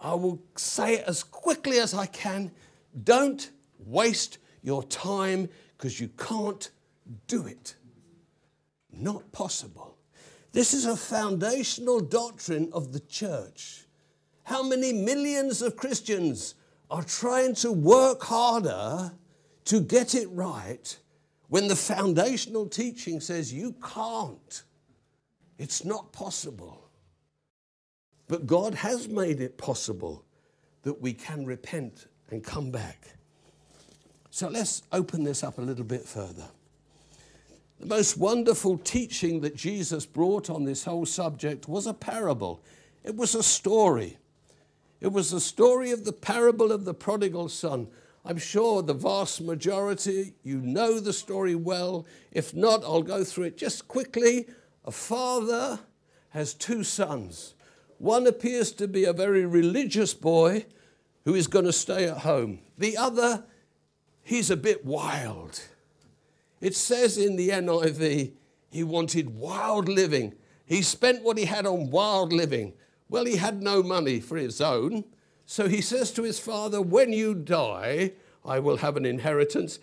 I 0.01 0.15
will 0.15 0.41
say 0.55 0.95
it 0.95 1.05
as 1.07 1.23
quickly 1.23 1.77
as 1.77 1.93
I 1.93 2.07
can. 2.07 2.51
Don't 3.03 3.51
waste 3.77 4.39
your 4.63 4.83
time 4.83 5.47
because 5.77 5.99
you 5.99 6.09
can't 6.09 6.71
do 7.27 7.45
it. 7.45 7.75
Not 8.91 9.31
possible. 9.31 9.95
This 10.51 10.73
is 10.73 10.85
a 10.85 10.97
foundational 10.97 11.99
doctrine 11.99 12.69
of 12.73 12.91
the 12.91 12.99
church. 12.99 13.85
How 14.43 14.63
many 14.63 14.91
millions 14.91 15.61
of 15.61 15.77
Christians 15.77 16.55
are 16.89 17.03
trying 17.03 17.55
to 17.55 17.71
work 17.71 18.23
harder 18.23 19.11
to 19.65 19.79
get 19.79 20.15
it 20.15 20.27
right 20.31 20.97
when 21.47 21.67
the 21.67 21.75
foundational 21.75 22.65
teaching 22.65 23.21
says 23.21 23.53
you 23.53 23.75
can't? 23.81 24.63
It's 25.57 25.85
not 25.85 26.11
possible. 26.11 26.80
But 28.31 28.47
God 28.47 28.75
has 28.75 29.09
made 29.09 29.41
it 29.41 29.57
possible 29.57 30.23
that 30.83 31.01
we 31.01 31.11
can 31.11 31.45
repent 31.45 32.07
and 32.29 32.41
come 32.41 32.71
back. 32.71 33.09
So 34.29 34.47
let's 34.47 34.83
open 34.93 35.25
this 35.25 35.43
up 35.43 35.57
a 35.57 35.61
little 35.61 35.83
bit 35.83 36.05
further. 36.05 36.47
The 37.81 37.87
most 37.87 38.17
wonderful 38.17 38.77
teaching 38.77 39.41
that 39.41 39.57
Jesus 39.57 40.05
brought 40.05 40.49
on 40.49 40.63
this 40.63 40.85
whole 40.85 41.05
subject 41.05 41.67
was 41.67 41.85
a 41.85 41.93
parable, 41.93 42.63
it 43.03 43.17
was 43.17 43.35
a 43.35 43.43
story. 43.43 44.17
It 45.01 45.11
was 45.11 45.31
the 45.31 45.41
story 45.41 45.91
of 45.91 46.05
the 46.05 46.13
parable 46.13 46.71
of 46.71 46.85
the 46.85 46.93
prodigal 46.93 47.49
son. 47.49 47.89
I'm 48.23 48.37
sure 48.37 48.81
the 48.81 48.93
vast 48.93 49.41
majority, 49.41 50.35
you 50.41 50.61
know 50.61 51.01
the 51.01 51.11
story 51.11 51.55
well. 51.55 52.05
If 52.31 52.55
not, 52.55 52.85
I'll 52.85 53.03
go 53.03 53.25
through 53.25 53.47
it 53.47 53.57
just 53.57 53.89
quickly. 53.89 54.47
A 54.85 54.91
father 54.91 55.81
has 56.29 56.53
two 56.53 56.85
sons. 56.85 57.55
One 58.01 58.25
appears 58.25 58.71
to 58.73 58.87
be 58.87 59.05
a 59.05 59.13
very 59.13 59.45
religious 59.45 60.15
boy 60.15 60.65
who 61.23 61.35
is 61.35 61.45
going 61.45 61.65
to 61.65 61.71
stay 61.71 62.05
at 62.05 62.17
home. 62.17 62.61
The 62.75 62.97
other, 62.97 63.43
he's 64.23 64.49
a 64.49 64.57
bit 64.57 64.83
wild. 64.83 65.61
It 66.61 66.75
says 66.75 67.15
in 67.15 67.35
the 67.35 67.49
NIV, 67.49 68.31
he 68.71 68.83
wanted 68.83 69.35
wild 69.35 69.87
living. 69.87 70.33
He 70.65 70.81
spent 70.81 71.21
what 71.21 71.37
he 71.37 71.45
had 71.45 71.67
on 71.67 71.91
wild 71.91 72.33
living. 72.33 72.73
Well, 73.07 73.25
he 73.25 73.35
had 73.35 73.61
no 73.61 73.83
money 73.83 74.19
for 74.19 74.35
his 74.35 74.61
own. 74.61 75.03
So 75.45 75.67
he 75.67 75.81
says 75.81 76.09
to 76.13 76.23
his 76.23 76.39
father, 76.39 76.81
When 76.81 77.13
you 77.13 77.35
die, 77.35 78.13
I 78.43 78.57
will 78.57 78.77
have 78.77 78.97
an 78.97 79.05
inheritance. 79.05 79.77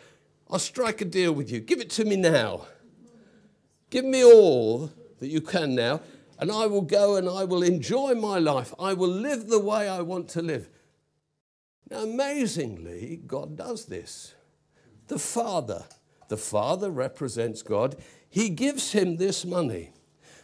I'll 0.50 0.58
strike 0.58 1.00
a 1.00 1.04
deal 1.04 1.30
with 1.32 1.52
you. 1.52 1.60
Give 1.60 1.78
it 1.78 1.90
to 1.90 2.04
me 2.04 2.16
now. 2.16 2.66
Give 3.90 4.04
me 4.04 4.25
all 4.25 4.90
that 5.20 5.28
you 5.28 5.40
can 5.40 5.76
now, 5.76 6.00
and 6.38 6.52
I 6.52 6.66
will 6.66 6.83
go 6.83 7.16
and 7.16 7.28
I 7.28 7.45
will 7.45 7.62
enjoy 7.62 8.14
my 8.14 8.38
life. 8.38 8.73
I 8.78 8.95
will 8.95 9.09
live 9.09 9.49
the 9.49 9.59
way 9.59 9.88
I 9.88 10.00
want 10.02 10.28
to 10.30 10.42
live. 10.42 10.68
Now, 11.90 12.02
amazingly, 12.02 13.21
God 13.26 13.57
does 13.57 13.87
this. 13.87 14.35
The 15.09 15.18
Father, 15.18 15.85
the 16.28 16.37
Father 16.37 16.90
represents 16.90 17.62
God. 17.62 17.97
He 18.28 18.50
gives 18.50 18.92
him 18.92 19.16
this 19.16 19.45
money, 19.45 19.92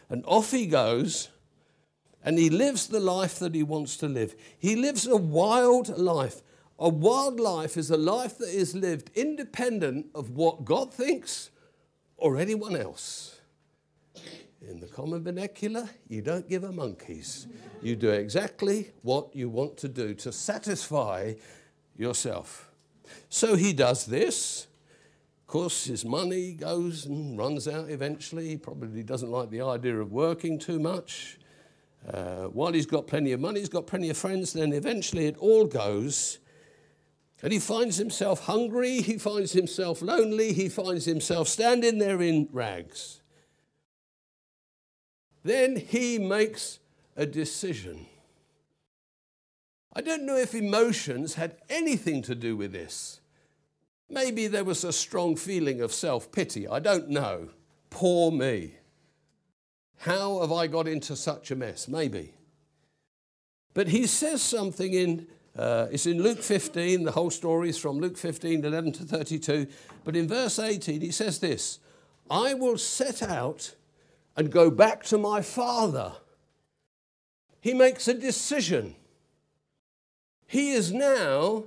and 0.09 0.23
off 0.25 0.51
he 0.51 0.65
goes, 0.65 1.29
and 2.23 2.39
he 2.39 2.49
lives 2.49 2.87
the 2.87 2.99
life 2.99 3.37
that 3.37 3.53
he 3.53 3.61
wants 3.61 3.95
to 3.97 4.07
live. 4.07 4.35
He 4.57 4.75
lives 4.75 5.05
a 5.05 5.15
wild 5.15 5.95
life. 5.97 6.41
A 6.79 6.89
wild 6.89 7.39
life 7.39 7.77
is 7.77 7.91
a 7.91 7.97
life 7.97 8.39
that 8.39 8.49
is 8.49 8.75
lived 8.75 9.11
independent 9.13 10.07
of 10.15 10.31
what 10.31 10.65
God 10.65 10.91
thinks 10.91 11.51
or 12.17 12.37
anyone 12.37 12.75
else. 12.75 13.34
In 14.67 14.79
the 14.79 14.87
common 14.87 15.23
vernacular, 15.23 15.89
you 16.07 16.21
don't 16.21 16.47
give 16.49 16.63
a 16.63 16.71
monkeys. 16.71 17.47
You 17.81 17.95
do 17.95 18.09
exactly 18.09 18.91
what 19.01 19.35
you 19.35 19.49
want 19.49 19.77
to 19.77 19.87
do 19.87 20.13
to 20.15 20.31
satisfy 20.31 21.33
yourself. 21.95 22.71
So 23.29 23.55
he 23.55 23.73
does 23.73 24.05
this. 24.05 24.67
Of 25.41 25.47
course, 25.47 25.85
his 25.85 26.03
money 26.03 26.53
goes 26.53 27.05
and 27.05 27.37
runs 27.37 27.67
out 27.67 27.89
eventually. 27.89 28.47
He 28.49 28.57
probably 28.57 29.03
doesn't 29.03 29.29
like 29.29 29.51
the 29.51 29.61
idea 29.61 29.99
of 29.99 30.11
working 30.11 30.57
too 30.57 30.79
much. 30.79 31.37
Uh, 32.11 32.45
while 32.45 32.73
he's 32.73 32.85
got 32.85 33.07
plenty 33.07 33.31
of 33.31 33.39
money, 33.39 33.59
he's 33.59 33.69
got 33.69 33.87
plenty 33.87 34.09
of 34.09 34.17
friends, 34.17 34.53
then 34.53 34.73
eventually 34.73 35.25
it 35.25 35.37
all 35.37 35.65
goes. 35.65 36.39
And 37.41 37.51
he 37.51 37.59
finds 37.59 37.97
himself 37.97 38.45
hungry, 38.45 39.01
he 39.01 39.17
finds 39.17 39.51
himself 39.53 40.01
lonely, 40.01 40.53
he 40.53 40.69
finds 40.69 41.05
himself 41.05 41.47
standing 41.47 41.97
there 41.97 42.21
in 42.21 42.47
rags. 42.51 43.21
Then 45.45 45.75
he 45.75 46.17
makes 46.17 46.79
a 47.15 47.27
decision. 47.27 48.07
I 49.93 50.01
don't 50.01 50.25
know 50.25 50.37
if 50.37 50.55
emotions 50.55 51.35
had 51.35 51.57
anything 51.69 52.23
to 52.23 52.33
do 52.33 52.57
with 52.57 52.71
this. 52.71 53.19
Maybe 54.09 54.47
there 54.47 54.63
was 54.63 54.83
a 54.83 54.91
strong 54.91 55.35
feeling 55.35 55.81
of 55.81 55.93
self 55.93 56.31
pity. 56.31 56.67
I 56.67 56.79
don't 56.79 57.09
know. 57.09 57.49
Poor 57.91 58.31
me. 58.31 58.73
How 59.97 60.41
have 60.41 60.51
I 60.51 60.65
got 60.65 60.87
into 60.87 61.15
such 61.15 61.51
a 61.51 61.55
mess? 61.55 61.87
Maybe. 61.87 62.33
But 63.75 63.89
he 63.89 64.07
says 64.07 64.41
something 64.41 64.93
in, 64.93 65.27
uh, 65.55 65.87
it's 65.91 66.07
in 66.07 66.23
Luke 66.23 66.41
15, 66.41 67.03
the 67.03 67.11
whole 67.11 67.29
story 67.29 67.69
is 67.69 67.77
from 67.77 67.99
Luke 67.99 68.17
15, 68.17 68.65
11 68.65 68.93
to 68.93 69.03
32. 69.03 69.67
But 70.03 70.15
in 70.15 70.27
verse 70.27 70.57
18, 70.57 71.01
he 71.01 71.11
says 71.11 71.37
this 71.37 71.77
I 72.31 72.55
will 72.55 72.79
set 72.79 73.21
out 73.21 73.75
and 74.35 74.51
go 74.51 74.69
back 74.69 75.03
to 75.03 75.17
my 75.17 75.41
father. 75.41 76.13
He 77.61 77.73
makes 77.73 78.07
a 78.07 78.13
decision. 78.13 78.95
He 80.47 80.71
is 80.71 80.91
now 80.91 81.65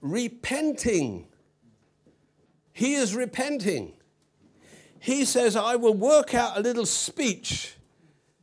repenting. 0.00 1.26
He 2.72 2.94
is 2.94 3.14
repenting. 3.14 3.94
He 5.00 5.24
says, 5.24 5.56
I 5.56 5.76
will 5.76 5.94
work 5.94 6.34
out 6.34 6.56
a 6.56 6.60
little 6.60 6.86
speech 6.86 7.74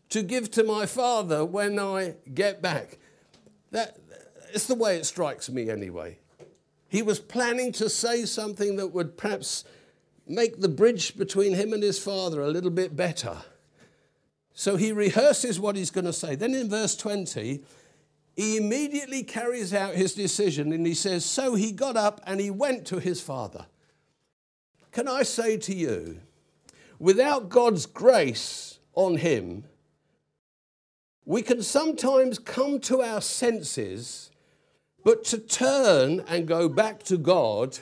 to 0.09 0.21
give 0.21 0.51
to 0.51 0.63
my 0.63 0.85
father 0.85 1.43
when 1.43 1.79
I 1.79 2.15
get 2.33 2.61
back. 2.61 2.97
That, 3.71 3.97
it's 4.53 4.67
the 4.67 4.75
way 4.75 4.97
it 4.97 5.05
strikes 5.05 5.49
me 5.49 5.69
anyway. 5.69 6.19
He 6.87 7.01
was 7.01 7.19
planning 7.19 7.71
to 7.73 7.89
say 7.89 8.25
something 8.25 8.75
that 8.77 8.87
would 8.87 9.17
perhaps 9.17 9.65
make 10.27 10.59
the 10.59 10.69
bridge 10.69 11.17
between 11.17 11.53
him 11.53 11.73
and 11.73 11.83
his 11.83 11.99
father 11.99 12.41
a 12.41 12.49
little 12.49 12.71
bit 12.71 12.95
better. 12.95 13.37
So 14.53 14.77
he 14.77 14.91
rehearses 14.91 15.59
what 15.59 15.75
he's 15.75 15.91
going 15.91 16.05
to 16.05 16.13
say. 16.13 16.35
Then 16.35 16.55
in 16.55 16.69
verse 16.69 16.95
20, 16.95 17.63
he 18.35 18.57
immediately 18.57 19.23
carries 19.23 19.73
out 19.73 19.95
his 19.95 20.13
decision 20.13 20.71
and 20.71 20.85
he 20.85 20.93
says, 20.93 21.25
So 21.25 21.55
he 21.55 21.71
got 21.71 21.97
up 21.97 22.21
and 22.25 22.39
he 22.39 22.49
went 22.49 22.85
to 22.87 22.99
his 22.99 23.21
father. 23.21 23.65
Can 24.91 25.07
I 25.07 25.23
say 25.23 25.57
to 25.57 25.75
you, 25.75 26.21
without 26.99 27.49
God's 27.49 27.85
grace 27.85 28.79
on 28.93 29.17
him, 29.17 29.65
we 31.25 31.41
can 31.41 31.61
sometimes 31.61 32.39
come 32.39 32.79
to 32.81 33.01
our 33.01 33.19
senses, 33.19 34.31
but 35.03 35.23
to 35.25 35.37
turn 35.37 36.23
and 36.27 36.47
go 36.47 36.69
back 36.69 37.03
to 37.03 37.17
God 37.17 37.79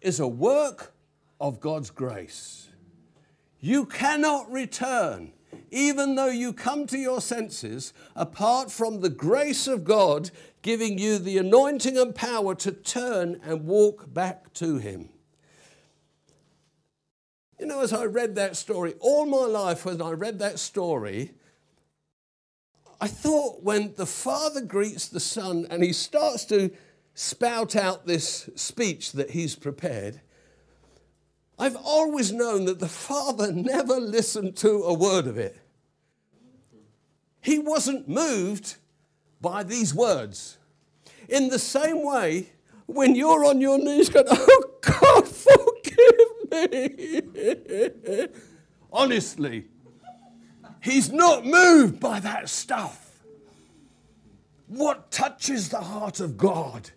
is 0.00 0.20
a 0.20 0.28
work 0.28 0.92
of 1.40 1.60
God's 1.60 1.90
grace. 1.90 2.68
You 3.60 3.86
cannot 3.86 4.50
return, 4.50 5.32
even 5.70 6.14
though 6.14 6.28
you 6.28 6.52
come 6.52 6.86
to 6.86 6.98
your 6.98 7.20
senses, 7.20 7.92
apart 8.14 8.70
from 8.70 9.00
the 9.00 9.08
grace 9.08 9.66
of 9.66 9.84
God 9.84 10.30
giving 10.62 10.98
you 10.98 11.18
the 11.18 11.38
anointing 11.38 11.96
and 11.96 12.14
power 12.14 12.54
to 12.56 12.72
turn 12.72 13.40
and 13.42 13.66
walk 13.66 14.12
back 14.12 14.52
to 14.54 14.78
Him. 14.78 15.08
You 17.58 17.66
know, 17.66 17.80
as 17.80 17.92
I 17.92 18.04
read 18.04 18.36
that 18.36 18.56
story, 18.56 18.94
all 19.00 19.26
my 19.26 19.46
life 19.46 19.84
when 19.84 20.00
I 20.00 20.12
read 20.12 20.38
that 20.38 20.60
story, 20.60 21.32
I 23.00 23.08
thought 23.08 23.62
when 23.62 23.94
the 23.96 24.06
father 24.06 24.60
greets 24.60 25.08
the 25.08 25.20
son 25.20 25.66
and 25.70 25.82
he 25.82 25.92
starts 25.92 26.44
to 26.46 26.70
spout 27.14 27.74
out 27.74 28.06
this 28.06 28.48
speech 28.54 29.12
that 29.12 29.30
he's 29.30 29.56
prepared, 29.56 30.20
I've 31.58 31.76
always 31.76 32.32
known 32.32 32.66
that 32.66 32.78
the 32.78 32.88
father 32.88 33.52
never 33.52 33.98
listened 33.98 34.56
to 34.58 34.84
a 34.84 34.94
word 34.94 35.26
of 35.26 35.38
it. 35.38 35.56
He 37.40 37.58
wasn't 37.58 38.08
moved 38.08 38.76
by 39.40 39.62
these 39.64 39.94
words. 39.94 40.58
In 41.28 41.48
the 41.48 41.58
same 41.58 42.04
way, 42.04 42.50
when 42.86 43.14
you're 43.14 43.44
on 43.44 43.60
your 43.60 43.78
knees 43.78 44.08
going, 44.08 44.26
Oh 44.28 44.64
God, 44.80 45.28
forgive 45.28 46.50
me. 46.50 48.28
Honestly, 48.92 49.66
he's 50.80 51.10
not 51.10 51.44
moved 51.44 52.00
by 52.00 52.20
that 52.20 52.48
stuff. 52.48 53.20
What 54.68 55.10
touches 55.10 55.70
the 55.70 55.80
heart 55.80 56.20
of 56.20 56.36
God 56.36 56.90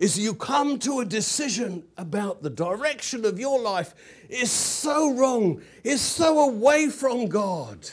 is 0.00 0.18
you 0.18 0.34
come 0.34 0.78
to 0.78 1.00
a 1.00 1.04
decision 1.04 1.84
about 1.98 2.42
the 2.42 2.48
direction 2.48 3.26
of 3.26 3.38
your 3.38 3.60
life 3.60 3.94
is 4.30 4.50
so 4.50 5.14
wrong, 5.14 5.60
is 5.84 6.00
so 6.00 6.40
away 6.40 6.88
from 6.88 7.26
God, 7.26 7.90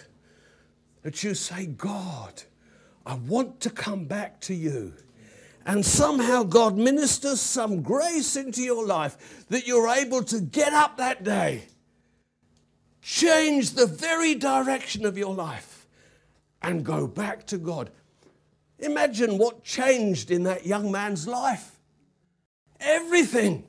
that 1.03 1.21
you 1.21 1.35
say, 1.35 1.65
God, 1.65 2.43
I 3.05 3.15
want 3.15 3.59
to 3.59 3.69
come 3.69 4.05
back 4.05 4.39
to 4.41 4.53
you. 4.53 4.93
And 5.65 5.85
somehow 5.85 6.43
God 6.43 6.77
ministers 6.77 7.41
some 7.41 7.81
grace 7.81 8.37
into 8.37 8.63
your 8.63 8.85
life 8.85 9.45
that 9.49 9.67
you're 9.67 9.89
able 9.89 10.23
to 10.23 10.39
get 10.39 10.71
up 10.71 10.95
that 10.95 11.25
day, 11.25 11.65
change 13.01 13.71
the 13.71 13.85
very 13.85 14.33
direction 14.33 15.05
of 15.05 15.17
your 15.17 15.35
life, 15.35 15.85
and 16.61 16.85
go 16.85 17.05
back 17.05 17.45
to 17.47 17.57
God. 17.57 17.89
Imagine 18.79 19.37
what 19.37 19.65
changed 19.65 20.31
in 20.31 20.43
that 20.43 20.65
young 20.65 20.89
man's 20.89 21.27
life. 21.27 21.76
Everything. 22.79 23.65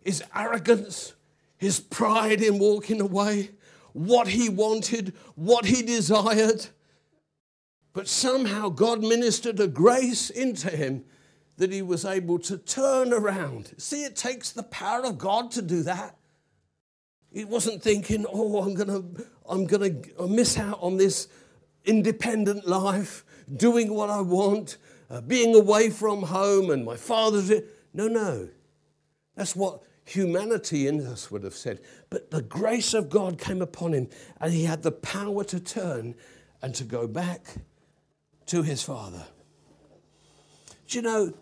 His 0.00 0.22
arrogance, 0.34 1.14
his 1.56 1.80
pride 1.80 2.40
in 2.40 2.58
walking 2.58 3.00
away, 3.00 3.50
what 3.92 4.28
he 4.28 4.48
wanted, 4.48 5.12
what 5.34 5.66
he 5.66 5.82
desired. 5.82 6.66
But 7.92 8.08
somehow 8.08 8.68
God 8.68 9.02
ministered 9.02 9.58
a 9.60 9.66
grace 9.66 10.30
into 10.30 10.70
him 10.70 11.04
that 11.56 11.72
he 11.72 11.82
was 11.82 12.04
able 12.04 12.38
to 12.38 12.56
turn 12.56 13.12
around. 13.12 13.74
See, 13.76 14.04
it 14.04 14.14
takes 14.14 14.52
the 14.52 14.62
power 14.62 15.04
of 15.04 15.18
God 15.18 15.50
to 15.52 15.62
do 15.62 15.82
that. 15.82 16.16
He 17.32 17.44
wasn't 17.44 17.82
thinking, 17.82 18.24
oh, 18.32 18.62
I'm 18.62 18.74
going 18.74 18.88
to 18.88 19.26
I'm 19.48 19.66
to 19.66 20.26
miss 20.28 20.58
out 20.58 20.78
on 20.80 20.96
this 20.96 21.28
independent 21.84 22.68
life, 22.68 23.24
doing 23.54 23.92
what 23.92 24.10
I 24.10 24.20
want, 24.20 24.76
uh, 25.10 25.20
being 25.20 25.54
away 25.54 25.90
from 25.90 26.22
home 26.22 26.70
and 26.70 26.84
my 26.84 26.96
father's. 26.96 27.50
No, 27.92 28.08
no. 28.08 28.48
That's 29.34 29.54
what 29.56 29.82
humanity 30.04 30.86
in 30.86 31.06
us 31.06 31.30
would 31.30 31.44
have 31.44 31.54
said. 31.54 31.80
But 32.10 32.30
the 32.30 32.42
grace 32.42 32.94
of 32.94 33.10
God 33.10 33.38
came 33.38 33.62
upon 33.62 33.92
him 33.92 34.08
and 34.40 34.52
he 34.52 34.64
had 34.64 34.82
the 34.82 34.92
power 34.92 35.44
to 35.44 35.60
turn 35.60 36.14
and 36.62 36.74
to 36.74 36.84
go 36.84 37.06
back 37.06 37.56
to 38.46 38.62
his 38.62 38.82
father. 38.82 39.26
Do 40.88 40.98
you 40.98 41.02
know, 41.02 41.34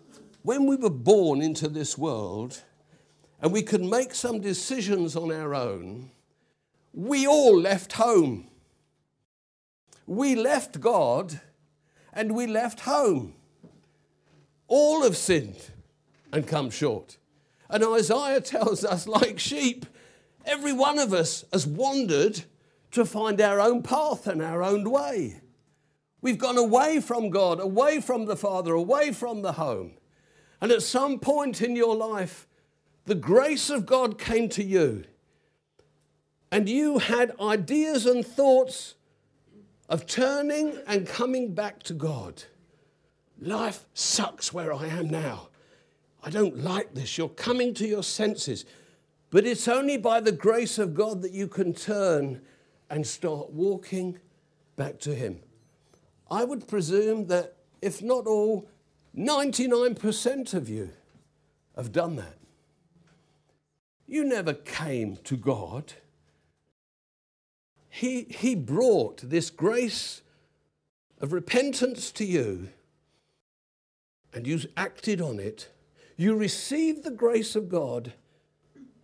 when 0.43 0.65
we 0.65 0.75
were 0.75 0.89
born 0.89 1.41
into 1.41 1.69
this 1.69 1.97
world 1.97 2.61
and 3.41 3.51
we 3.51 3.61
could 3.61 3.83
make 3.83 4.13
some 4.13 4.41
decisions 4.41 5.15
on 5.15 5.31
our 5.31 5.55
own, 5.55 6.11
we 6.93 7.25
all 7.25 7.57
left 7.57 7.93
home. 7.93 8.47
We 10.05 10.35
left 10.35 10.81
God 10.81 11.39
and 12.13 12.35
we 12.35 12.47
left 12.47 12.81
home. 12.81 13.36
All 14.67 15.03
have 15.03 15.17
sinned 15.17 15.71
and 16.31 16.47
come 16.47 16.69
short. 16.69 17.17
And 17.69 17.83
Isaiah 17.83 18.41
tells 18.41 18.83
us, 18.83 19.07
like 19.07 19.39
sheep, 19.39 19.85
every 20.45 20.73
one 20.73 20.99
of 20.99 21.13
us 21.13 21.45
has 21.51 21.67
wandered 21.67 22.43
to 22.91 23.05
find 23.05 23.39
our 23.41 23.59
own 23.59 23.83
path 23.83 24.27
and 24.27 24.41
our 24.41 24.63
own 24.63 24.89
way. 24.89 25.41
We've 26.21 26.37
gone 26.37 26.57
away 26.57 26.99
from 26.99 27.29
God, 27.29 27.59
away 27.59 28.01
from 28.01 28.25
the 28.25 28.35
Father, 28.35 28.73
away 28.73 29.11
from 29.11 29.41
the 29.41 29.53
home. 29.53 29.93
And 30.59 30.71
at 30.71 30.81
some 30.81 31.19
point 31.19 31.61
in 31.61 31.75
your 31.75 31.95
life, 31.95 32.47
the 33.05 33.15
grace 33.15 33.69
of 33.69 33.85
God 33.85 34.17
came 34.17 34.49
to 34.49 34.63
you. 34.63 35.03
And 36.51 36.67
you 36.67 36.99
had 36.99 37.33
ideas 37.39 38.05
and 38.05 38.25
thoughts 38.25 38.95
of 39.89 40.05
turning 40.05 40.79
and 40.87 41.07
coming 41.07 41.53
back 41.53 41.83
to 41.83 41.93
God. 41.93 42.43
Life 43.39 43.85
sucks 43.93 44.51
where 44.53 44.73
I 44.73 44.87
am 44.87 45.09
now. 45.09 45.49
I 46.23 46.29
don't 46.29 46.57
like 46.57 46.93
this. 46.93 47.17
You're 47.17 47.29
coming 47.29 47.73
to 47.75 47.87
your 47.87 48.03
senses. 48.03 48.65
But 49.29 49.45
it's 49.45 49.67
only 49.67 49.97
by 49.97 50.21
the 50.21 50.31
grace 50.31 50.79
of 50.79 50.95
God 50.95 51.21
that 51.21 51.31
you 51.31 51.47
can 51.47 51.73
turn 51.73 52.41
and 52.89 53.05
start 53.05 53.51
walking 53.51 54.19
back 54.75 54.99
to 55.01 55.13
Him. 55.13 55.39
I 56.29 56.43
would 56.43 56.67
presume 56.67 57.27
that 57.27 57.55
if 57.81 58.01
not 58.01 58.25
all, 58.25 58.69
99% 59.15 60.53
of 60.53 60.69
you 60.69 60.89
have 61.75 61.91
done 61.91 62.15
that. 62.15 62.37
You 64.05 64.23
never 64.23 64.53
came 64.53 65.17
to 65.25 65.35
God. 65.35 65.93
He, 67.89 68.23
he 68.29 68.55
brought 68.55 69.21
this 69.29 69.49
grace 69.49 70.21
of 71.19 71.33
repentance 71.33 72.11
to 72.11 72.25
you, 72.25 72.69
and 74.37 74.45
you 74.45 74.59
acted 74.77 75.19
on 75.19 75.39
it. 75.39 75.67
You 76.15 76.35
received 76.35 77.03
the 77.03 77.09
grace 77.09 77.55
of 77.55 77.69
God, 77.69 78.13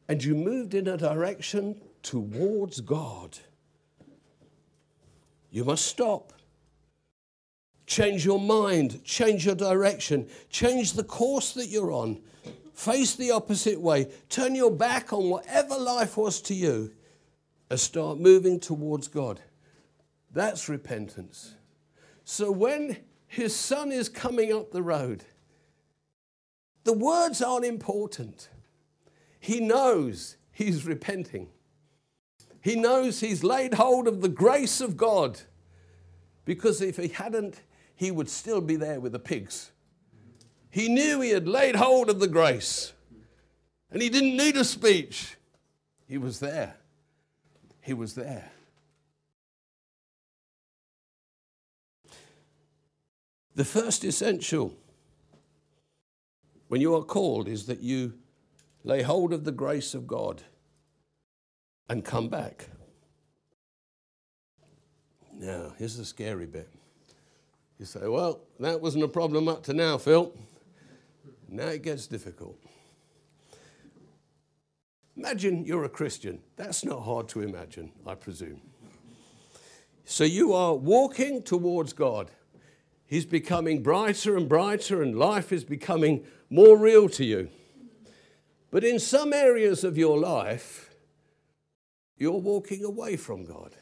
and 0.08 0.24
you 0.24 0.36
moved 0.36 0.76
in 0.76 0.88
a 0.88 0.96
direction 0.96 1.82
towards 2.04 2.82
God. 2.82 3.40
You 5.50 5.66
must 5.66 5.88
stop. 5.88 6.34
Change 7.88 8.24
your 8.24 8.40
mind, 8.40 9.04
change 9.04 9.44
your 9.48 9.56
direction, 9.56 10.28
change 10.52 10.94
the 10.94 11.04
course 11.04 11.54
that 11.54 11.70
you're 11.70 11.92
on, 11.92 12.22
face 12.76 13.16
the 13.16 13.32
opposite 13.32 13.82
way, 13.82 14.12
turn 14.30 14.54
your 14.54 14.70
back 14.70 15.14
on 15.14 15.32
whatever 15.32 15.76
life 15.76 16.16
was 16.16 16.42
to 16.42 16.54
you, 16.54 16.94
and 17.72 17.80
start 17.80 18.20
moving 18.20 18.60
towards 18.60 19.08
God. 19.08 19.40
That's 20.32 20.70
repentance. 20.70 21.56
So 22.24 22.52
when 22.52 22.98
his 23.34 23.56
son 23.56 23.92
is 23.92 24.10
coming 24.10 24.54
up 24.54 24.72
the 24.72 24.84
road, 24.84 25.24
the 26.84 26.94
words 26.94 27.42
aren't 27.42 27.66
important. 27.66 28.50
He 29.40 29.60
knows 29.60 30.38
he's 30.52 30.86
repenting. 30.86 31.50
He 32.62 32.76
knows 32.76 33.20
he's 33.20 33.44
laid 33.44 33.74
hold 33.74 34.08
of 34.08 34.22
the 34.22 34.30
grace 34.30 34.82
of 34.82 34.98
God 34.98 35.42
because 36.46 36.80
if 36.80 36.98
he 36.98 37.08
hadn't, 37.08 37.62
he 37.96 38.12
would 38.12 38.30
still 38.30 38.62
be 38.62 38.76
there 38.76 39.00
with 39.00 39.14
the 39.14 39.20
pigs. 39.20 39.72
He 40.70 40.88
knew 40.88 41.20
he 41.20 41.32
had 41.32 41.48
laid 41.48 41.76
hold 41.76 42.12
of 42.12 42.20
the 42.20 42.28
grace 42.28 42.94
and 43.90 44.00
he 44.00 44.10
didn't 44.10 44.38
need 44.38 44.58
a 44.58 44.64
speech. 44.64 45.38
He 46.08 46.20
was 46.20 46.40
there. 46.40 46.76
He 47.82 47.94
was 47.94 48.14
there. 48.14 48.53
The 53.56 53.66
first 53.66 54.04
essential 54.04 54.76
when 56.68 56.82
you 56.82 56.96
are 56.96 57.04
called 57.04 57.48
is 57.48 57.68
that 57.68 57.82
you 57.82 58.14
lay 58.84 59.04
hold 59.04 59.32
of 59.32 59.44
the 59.44 59.52
grace 59.52 59.94
of 59.94 60.08
God 60.08 60.42
and 61.88 62.04
come 62.04 62.30
back. 62.30 62.70
Now, 65.32 65.74
here's 65.78 65.98
the 65.98 66.06
scary 66.06 66.46
bit. 66.46 66.70
You 67.78 67.86
say, 67.86 68.08
well, 68.08 68.42
that 68.60 68.82
wasn't 68.82 69.04
a 69.04 69.08
problem 69.08 69.48
up 69.48 69.64
to 69.64 69.74
now, 69.74 69.98
Phil. 69.98 70.34
Now 71.48 71.68
it 71.68 71.84
gets 71.84 72.08
difficult. 72.08 72.58
Imagine 75.16 75.66
you're 75.66 75.84
a 75.84 75.90
Christian. 75.90 76.40
That's 76.56 76.84
not 76.84 77.04
hard 77.04 77.28
to 77.30 77.42
imagine, 77.42 77.92
I 78.06 78.16
presume. 78.16 78.62
So 80.06 80.24
you 80.24 80.54
are 80.54 80.74
walking 80.74 81.44
towards 81.44 81.94
God. 81.94 82.32
He's 83.14 83.28
becoming 83.28 83.84
brighter 83.84 84.36
and 84.36 84.50
brighter, 84.50 85.04
and 85.04 85.16
life 85.16 85.52
is 85.52 85.64
becoming 85.64 86.26
more 86.50 86.76
real 86.76 87.08
to 87.10 87.24
you. 87.24 87.50
But 88.72 88.84
in 88.84 88.98
some 88.98 89.34
areas 89.34 89.84
of 89.84 90.00
your 90.00 90.18
life, 90.18 90.90
you're 92.18 92.40
walking 92.40 92.84
away 92.84 93.18
from 93.18 93.46
God. 93.46 93.76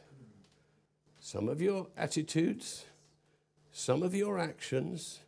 Some 1.22 1.48
of 1.48 1.62
your 1.62 1.88
attitudes, 1.96 2.84
some 3.72 4.04
of 4.04 4.14
your 4.14 4.38
actions, 4.38 5.22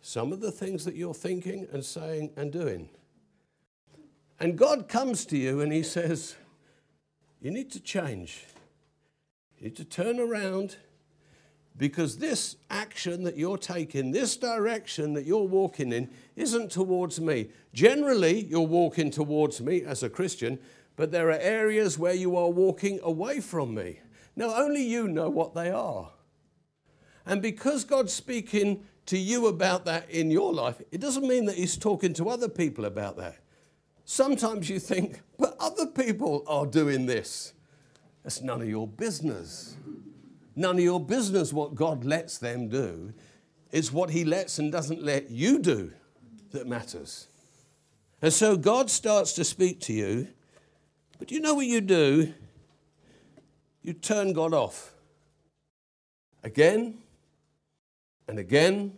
some 0.00 0.32
of 0.32 0.38
the 0.38 0.52
things 0.52 0.84
that 0.84 0.94
you're 0.94 1.12
thinking 1.12 1.66
and 1.72 1.84
saying 1.84 2.30
and 2.36 2.52
doing. 2.52 2.88
And 4.38 4.56
God 4.56 4.86
comes 4.86 5.26
to 5.26 5.36
you 5.36 5.60
and 5.60 5.72
He 5.72 5.82
says, 5.82 6.36
You 7.40 7.50
need 7.50 7.72
to 7.72 7.80
change. 7.80 8.44
You 9.58 9.64
need 9.64 9.76
to 9.78 9.84
turn 9.84 10.20
around 10.20 10.76
because 11.76 12.18
this 12.18 12.56
action 12.70 13.24
that 13.24 13.36
you're 13.36 13.58
taking, 13.58 14.12
this 14.12 14.36
direction 14.36 15.12
that 15.14 15.24
you're 15.24 15.42
walking 15.42 15.92
in, 15.92 16.08
isn't 16.36 16.70
towards 16.70 17.20
me. 17.20 17.50
Generally, 17.72 18.44
you're 18.44 18.60
walking 18.60 19.10
towards 19.10 19.60
me 19.60 19.82
as 19.82 20.02
a 20.02 20.08
Christian, 20.08 20.58
but 20.96 21.10
there 21.10 21.28
are 21.30 21.38
areas 21.38 21.98
where 21.98 22.14
you 22.14 22.36
are 22.36 22.48
walking 22.48 23.00
away 23.02 23.40
from 23.40 23.74
me. 23.74 24.00
Now, 24.36 24.54
only 24.54 24.84
you 24.84 25.08
know 25.08 25.28
what 25.28 25.54
they 25.54 25.70
are. 25.70 26.10
And 27.26 27.42
because 27.42 27.84
God's 27.84 28.12
speaking 28.12 28.84
to 29.06 29.18
you 29.18 29.46
about 29.46 29.84
that 29.86 30.08
in 30.10 30.30
your 30.30 30.52
life, 30.52 30.80
it 30.92 31.00
doesn't 31.00 31.26
mean 31.26 31.46
that 31.46 31.56
He's 31.56 31.76
talking 31.76 32.14
to 32.14 32.28
other 32.28 32.48
people 32.48 32.84
about 32.84 33.16
that. 33.16 33.38
Sometimes 34.04 34.68
you 34.68 34.78
think, 34.78 35.22
but 35.38 35.56
other 35.58 35.86
people 35.86 36.44
are 36.46 36.66
doing 36.66 37.06
this. 37.06 37.52
That's 38.22 38.42
none 38.42 38.60
of 38.60 38.68
your 38.68 38.86
business. 38.86 39.76
None 40.56 40.76
of 40.76 40.84
your 40.84 41.00
business 41.00 41.52
what 41.52 41.74
God 41.74 42.04
lets 42.04 42.38
them 42.38 42.68
do. 42.68 43.12
It's 43.72 43.92
what 43.92 44.10
He 44.10 44.24
lets 44.24 44.58
and 44.58 44.70
doesn't 44.70 45.02
let 45.02 45.30
you 45.30 45.58
do 45.58 45.92
that 46.52 46.66
matters. 46.66 47.26
And 48.22 48.32
so 48.32 48.56
God 48.56 48.88
starts 48.88 49.32
to 49.34 49.44
speak 49.44 49.80
to 49.80 49.92
you, 49.92 50.28
but 51.18 51.30
you 51.30 51.40
know 51.40 51.54
what 51.54 51.66
you 51.66 51.80
do? 51.80 52.32
You 53.82 53.92
turn 53.92 54.32
God 54.32 54.54
off. 54.54 54.94
Again 56.42 56.98
and 58.28 58.38
again 58.38 58.92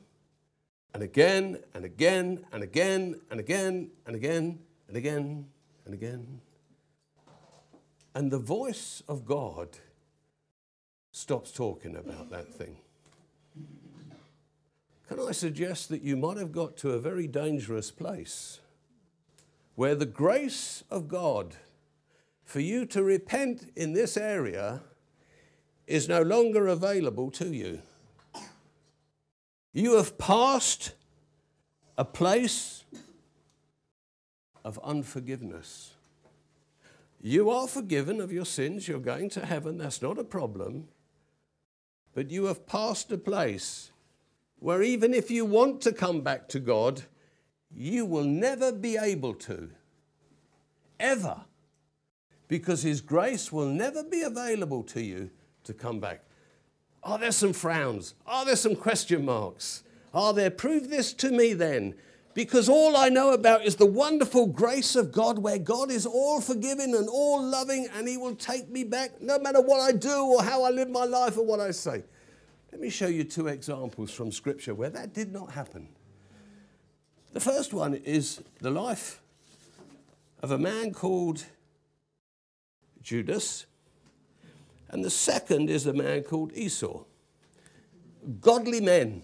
and 0.94 1.02
again 1.02 1.58
and 1.74 1.84
again 1.84 2.44
and 2.52 2.62
again 2.62 3.20
and 3.30 3.40
again 3.40 3.90
and 4.06 4.16
again 4.16 4.58
and 4.88 4.96
again 4.96 5.46
and 5.84 5.94
again. 5.94 6.40
And 8.14 8.30
the 8.30 8.38
voice 8.38 9.02
of 9.08 9.24
God 9.24 9.78
stops 11.16 11.50
talking 11.50 11.96
about 11.96 12.28
that 12.28 12.52
thing. 12.52 12.76
Can 15.08 15.18
I 15.18 15.32
suggest 15.32 15.88
that 15.88 16.02
you 16.02 16.14
might 16.14 16.36
have 16.36 16.52
got 16.52 16.76
to 16.78 16.90
a 16.90 17.00
very 17.00 17.26
dangerous 17.26 17.90
place 17.90 18.60
where 19.76 19.94
the 19.94 20.04
grace 20.04 20.84
of 20.90 21.08
God 21.08 21.56
for 22.44 22.60
you 22.60 22.84
to 22.86 23.02
repent 23.02 23.72
in 23.74 23.94
this 23.94 24.18
area 24.18 24.82
is 25.86 26.06
no 26.06 26.20
longer 26.20 26.66
available 26.66 27.30
to 27.30 27.48
you? 27.48 27.80
You 29.72 29.96
have 29.96 30.18
passed 30.18 30.92
a 31.96 32.04
place 32.04 32.84
of 34.66 34.78
unforgiveness. 34.84 35.92
You 37.22 37.48
are 37.48 37.66
forgiven 37.66 38.20
of 38.20 38.32
your 38.32 38.44
sins, 38.44 38.86
you're 38.86 38.98
going 38.98 39.30
to 39.30 39.46
heaven, 39.46 39.78
that's 39.78 40.02
not 40.02 40.18
a 40.18 40.24
problem. 40.24 40.88
But 42.16 42.30
you 42.30 42.46
have 42.46 42.66
passed 42.66 43.12
a 43.12 43.18
place 43.18 43.92
where 44.58 44.82
even 44.82 45.12
if 45.12 45.30
you 45.30 45.44
want 45.44 45.82
to 45.82 45.92
come 45.92 46.22
back 46.22 46.48
to 46.48 46.58
God, 46.58 47.02
you 47.70 48.06
will 48.06 48.24
never 48.24 48.72
be 48.72 48.96
able 48.96 49.34
to. 49.34 49.68
Ever. 50.98 51.42
Because 52.48 52.82
His 52.82 53.02
grace 53.02 53.52
will 53.52 53.66
never 53.66 54.02
be 54.02 54.22
available 54.22 54.82
to 54.84 55.02
you 55.02 55.28
to 55.64 55.74
come 55.74 56.00
back. 56.00 56.22
Are 57.02 57.18
there 57.18 57.32
some 57.32 57.52
frowns? 57.52 58.14
Are 58.26 58.46
there 58.46 58.56
some 58.56 58.76
question 58.76 59.26
marks? 59.26 59.82
Are 60.14 60.32
there, 60.32 60.50
prove 60.50 60.88
this 60.88 61.12
to 61.12 61.30
me 61.30 61.52
then? 61.52 61.96
Because 62.36 62.68
all 62.68 62.98
I 62.98 63.08
know 63.08 63.32
about 63.32 63.64
is 63.64 63.76
the 63.76 63.86
wonderful 63.86 64.46
grace 64.46 64.94
of 64.94 65.10
God, 65.10 65.38
where 65.38 65.58
God 65.58 65.90
is 65.90 66.04
all 66.04 66.42
forgiving 66.42 66.94
and 66.94 67.08
all 67.08 67.42
loving, 67.42 67.88
and 67.94 68.06
He 68.06 68.18
will 68.18 68.36
take 68.36 68.68
me 68.68 68.84
back 68.84 69.22
no 69.22 69.38
matter 69.38 69.62
what 69.62 69.80
I 69.80 69.92
do 69.92 70.22
or 70.26 70.42
how 70.42 70.62
I 70.62 70.68
live 70.68 70.90
my 70.90 71.06
life 71.06 71.38
or 71.38 71.46
what 71.46 71.60
I 71.60 71.70
say. 71.70 72.04
Let 72.70 72.80
me 72.82 72.90
show 72.90 73.06
you 73.06 73.24
two 73.24 73.46
examples 73.46 74.10
from 74.10 74.30
Scripture 74.30 74.74
where 74.74 74.90
that 74.90 75.14
did 75.14 75.32
not 75.32 75.52
happen. 75.52 75.88
The 77.32 77.40
first 77.40 77.72
one 77.72 77.94
is 77.94 78.42
the 78.60 78.70
life 78.70 79.22
of 80.42 80.50
a 80.50 80.58
man 80.58 80.92
called 80.92 81.42
Judas, 83.00 83.64
and 84.90 85.02
the 85.02 85.08
second 85.08 85.70
is 85.70 85.86
a 85.86 85.94
man 85.94 86.22
called 86.22 86.52
Esau. 86.54 87.04
Godly 88.42 88.82
men 88.82 89.22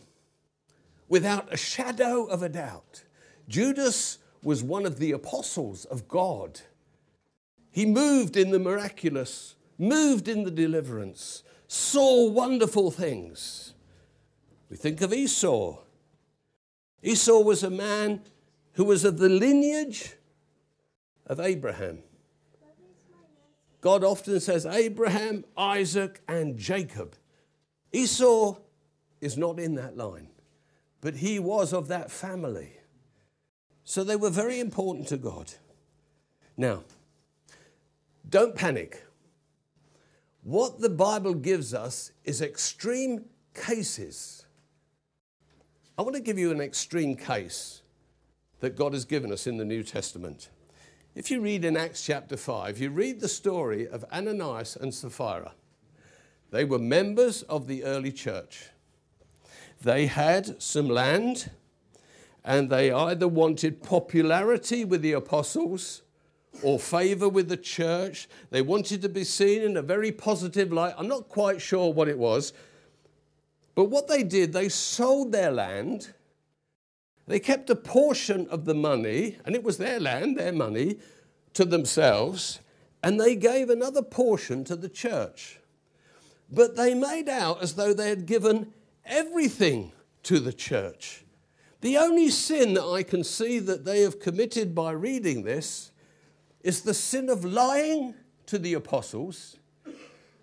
without 1.12 1.52
a 1.52 1.56
shadow 1.58 2.24
of 2.24 2.42
a 2.42 2.48
doubt. 2.48 3.04
Judas 3.46 4.16
was 4.42 4.62
one 4.62 4.86
of 4.86 4.98
the 4.98 5.12
apostles 5.12 5.84
of 5.84 6.08
God. 6.08 6.62
He 7.70 7.84
moved 7.84 8.34
in 8.34 8.50
the 8.50 8.58
miraculous, 8.58 9.56
moved 9.76 10.26
in 10.26 10.44
the 10.44 10.50
deliverance, 10.50 11.42
saw 11.68 12.30
wonderful 12.30 12.90
things. 12.90 13.74
We 14.70 14.78
think 14.78 15.02
of 15.02 15.12
Esau. 15.12 15.80
Esau 17.02 17.40
was 17.40 17.62
a 17.62 17.68
man 17.68 18.22
who 18.72 18.84
was 18.84 19.04
of 19.04 19.18
the 19.18 19.28
lineage 19.28 20.14
of 21.26 21.40
Abraham. 21.40 21.98
God 23.82 24.02
often 24.02 24.40
says 24.40 24.64
Abraham, 24.64 25.44
Isaac, 25.58 26.22
and 26.26 26.56
Jacob. 26.56 27.16
Esau 27.92 28.56
is 29.20 29.36
not 29.36 29.60
in 29.60 29.74
that 29.74 29.94
line, 29.94 30.28
but 31.02 31.16
he 31.16 31.38
was 31.38 31.74
of 31.74 31.88
that 31.88 32.10
family. 32.10 32.72
So 33.84 34.02
they 34.02 34.16
were 34.16 34.30
very 34.30 34.60
important 34.60 35.08
to 35.08 35.18
God. 35.18 35.52
Now, 36.56 36.84
don't 38.30 38.54
panic. 38.54 39.04
What 40.44 40.80
the 40.80 40.88
Bible 40.88 41.34
gives 41.34 41.74
us 41.74 42.12
is 42.24 42.40
extreme 42.40 43.26
cases. 43.52 44.46
I 45.98 46.02
want 46.02 46.14
to 46.14 46.22
give 46.22 46.38
you 46.38 46.52
an 46.52 46.60
extreme 46.60 47.16
case 47.16 47.82
that 48.60 48.76
God 48.76 48.92
has 48.92 49.04
given 49.04 49.32
us 49.32 49.46
in 49.46 49.56
the 49.56 49.64
New 49.64 49.82
Testament. 49.82 50.48
If 51.16 51.30
you 51.30 51.40
read 51.40 51.64
in 51.64 51.76
Acts 51.76 52.04
chapter 52.04 52.36
5, 52.36 52.78
you 52.78 52.90
read 52.90 53.20
the 53.20 53.28
story 53.28 53.88
of 53.88 54.04
Ananias 54.12 54.76
and 54.76 54.94
Sapphira. 54.94 55.52
They 56.50 56.64
were 56.64 56.78
members 56.78 57.42
of 57.42 57.66
the 57.66 57.82
early 57.82 58.12
church. 58.12 58.68
They 59.82 60.06
had 60.06 60.62
some 60.62 60.88
land, 60.88 61.50
and 62.44 62.70
they 62.70 62.92
either 62.92 63.26
wanted 63.26 63.82
popularity 63.82 64.84
with 64.84 65.02
the 65.02 65.12
apostles 65.12 66.02
or 66.62 66.78
favor 66.78 67.28
with 67.28 67.48
the 67.48 67.56
church. 67.56 68.28
They 68.50 68.62
wanted 68.62 69.02
to 69.02 69.08
be 69.08 69.24
seen 69.24 69.62
in 69.62 69.76
a 69.76 69.82
very 69.82 70.12
positive 70.12 70.72
light. 70.72 70.94
I'm 70.96 71.08
not 71.08 71.28
quite 71.28 71.60
sure 71.60 71.92
what 71.92 72.08
it 72.08 72.18
was. 72.18 72.52
But 73.74 73.86
what 73.86 74.06
they 74.06 74.22
did, 74.22 74.52
they 74.52 74.68
sold 74.68 75.32
their 75.32 75.50
land. 75.50 76.12
They 77.26 77.40
kept 77.40 77.68
a 77.68 77.74
portion 77.74 78.46
of 78.48 78.66
the 78.66 78.74
money, 78.74 79.38
and 79.44 79.56
it 79.56 79.64
was 79.64 79.78
their 79.78 79.98
land, 79.98 80.38
their 80.38 80.52
money, 80.52 80.98
to 81.54 81.64
themselves, 81.64 82.60
and 83.02 83.20
they 83.20 83.34
gave 83.34 83.68
another 83.68 84.02
portion 84.02 84.62
to 84.64 84.76
the 84.76 84.88
church. 84.88 85.58
But 86.50 86.76
they 86.76 86.94
made 86.94 87.28
out 87.28 87.62
as 87.62 87.74
though 87.74 87.92
they 87.92 88.10
had 88.10 88.26
given 88.26 88.72
everything 89.04 89.92
to 90.24 90.38
the 90.38 90.52
church. 90.52 91.24
The 91.80 91.96
only 91.96 92.30
sin 92.30 92.74
that 92.74 92.84
I 92.84 93.02
can 93.02 93.24
see 93.24 93.58
that 93.58 93.84
they 93.84 94.02
have 94.02 94.20
committed 94.20 94.74
by 94.74 94.92
reading 94.92 95.42
this 95.42 95.90
is 96.62 96.82
the 96.82 96.94
sin 96.94 97.28
of 97.28 97.44
lying 97.44 98.14
to 98.46 98.58
the 98.58 98.74
apostles, 98.74 99.56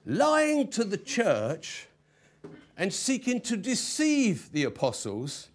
lying 0.05 0.67
to 0.69 0.83
the 0.83 0.97
church, 0.97 1.87
and 2.75 2.93
seeking 2.93 3.41
to 3.41 3.57
deceive 3.57 4.51
the 4.51 4.63
apostles 4.63 5.49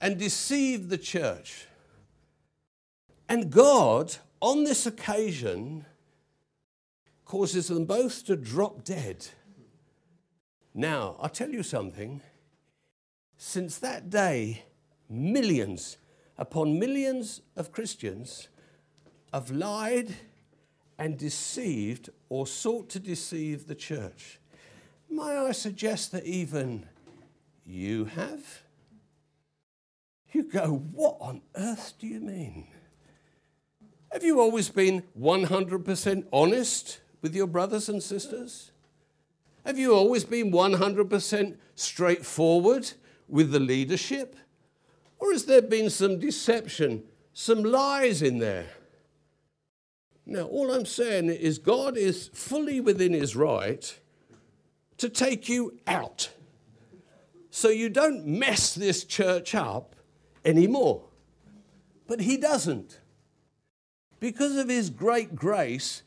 and 0.00 0.18
deceive 0.18 0.88
the 0.88 0.98
church. 0.98 1.66
And 3.28 3.50
God, 3.50 4.16
on 4.40 4.64
this 4.64 4.86
occasion, 4.86 5.84
causes 7.24 7.68
them 7.68 7.84
both 7.84 8.24
to 8.26 8.36
drop 8.36 8.84
dead. 8.84 9.26
Now, 10.74 11.16
I'll 11.20 11.28
tell 11.28 11.50
you 11.50 11.62
something. 11.62 12.20
Since 13.36 13.78
that 13.78 14.10
day, 14.10 14.64
millions 15.08 15.98
upon 16.36 16.78
millions 16.80 17.40
of 17.56 17.70
Christians 17.70 18.48
have 19.32 19.50
lied 19.52 20.14
and 20.98 21.16
deceived 21.16 22.10
or 22.28 22.46
sought 22.46 22.88
to 22.90 22.98
deceive 22.98 23.66
the 23.66 23.74
church. 23.74 24.40
May 25.08 25.36
I 25.36 25.52
suggest 25.52 26.10
that 26.12 26.24
even 26.24 26.86
you 27.64 28.06
have? 28.06 28.62
You 30.32 30.42
go, 30.42 30.82
what 30.92 31.16
on 31.20 31.42
earth 31.54 31.94
do 32.00 32.08
you 32.08 32.20
mean? 32.20 32.66
Have 34.12 34.24
you 34.24 34.40
always 34.40 34.68
been 34.68 35.04
100% 35.18 36.26
honest 36.32 37.00
with 37.22 37.34
your 37.34 37.46
brothers 37.46 37.88
and 37.88 38.02
sisters? 38.02 38.72
Have 39.64 39.78
you 39.78 39.94
always 39.94 40.24
been 40.24 40.52
100% 40.52 41.56
straightforward 41.74 42.92
with 43.28 43.50
the 43.50 43.60
leadership? 43.60 44.36
Or 45.18 45.32
has 45.32 45.46
there 45.46 45.62
been 45.62 45.88
some 45.88 46.18
deception, 46.18 47.04
some 47.32 47.62
lies 47.62 48.20
in 48.20 48.38
there? 48.38 48.66
Now, 50.26 50.42
all 50.44 50.72
I'm 50.72 50.86
saying 50.86 51.28
is 51.28 51.58
God 51.58 51.96
is 51.96 52.28
fully 52.32 52.80
within 52.80 53.12
his 53.12 53.36
right 53.36 53.98
to 54.98 55.08
take 55.08 55.48
you 55.48 55.78
out 55.86 56.30
so 57.50 57.68
you 57.68 57.88
don't 57.88 58.26
mess 58.26 58.74
this 58.74 59.04
church 59.04 59.54
up 59.54 59.94
anymore. 60.44 61.04
But 62.06 62.20
he 62.20 62.36
doesn't. 62.36 63.00
Because 64.18 64.56
of 64.56 64.68
his 64.68 64.90
great 64.90 65.34
grace, 65.34 66.02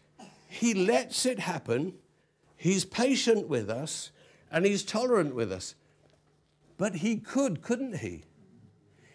he 0.48 0.74
lets 0.74 1.26
it 1.26 1.39
happen. 1.39 1.93
He's 2.58 2.84
patient 2.84 3.48
with 3.48 3.70
us 3.70 4.12
and 4.52 4.65
he's 4.65 4.84
tolerant 4.84 5.34
with 5.34 5.52
us. 5.52 5.76
But 6.78 6.96
he 6.96 7.17
could, 7.17 7.62
couldn't 7.62 8.00
he? 8.00 8.24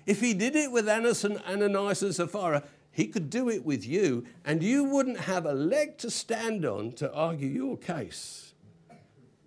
If 0.06 0.20
he 0.20 0.34
did 0.34 0.56
it 0.56 0.72
with 0.72 0.88
Ananias 0.88 2.02
and 2.02 2.14
Sapphira, 2.14 2.64
he 2.92 3.06
could 3.06 3.30
do 3.30 3.48
it 3.48 3.64
with 3.64 3.86
you, 3.86 4.24
and 4.44 4.62
you 4.62 4.84
wouldn't 4.84 5.20
have 5.20 5.46
a 5.46 5.54
leg 5.54 5.96
to 5.98 6.10
stand 6.10 6.66
on 6.66 6.92
to 6.92 7.12
argue 7.12 7.48
your 7.48 7.78
case. 7.78 8.52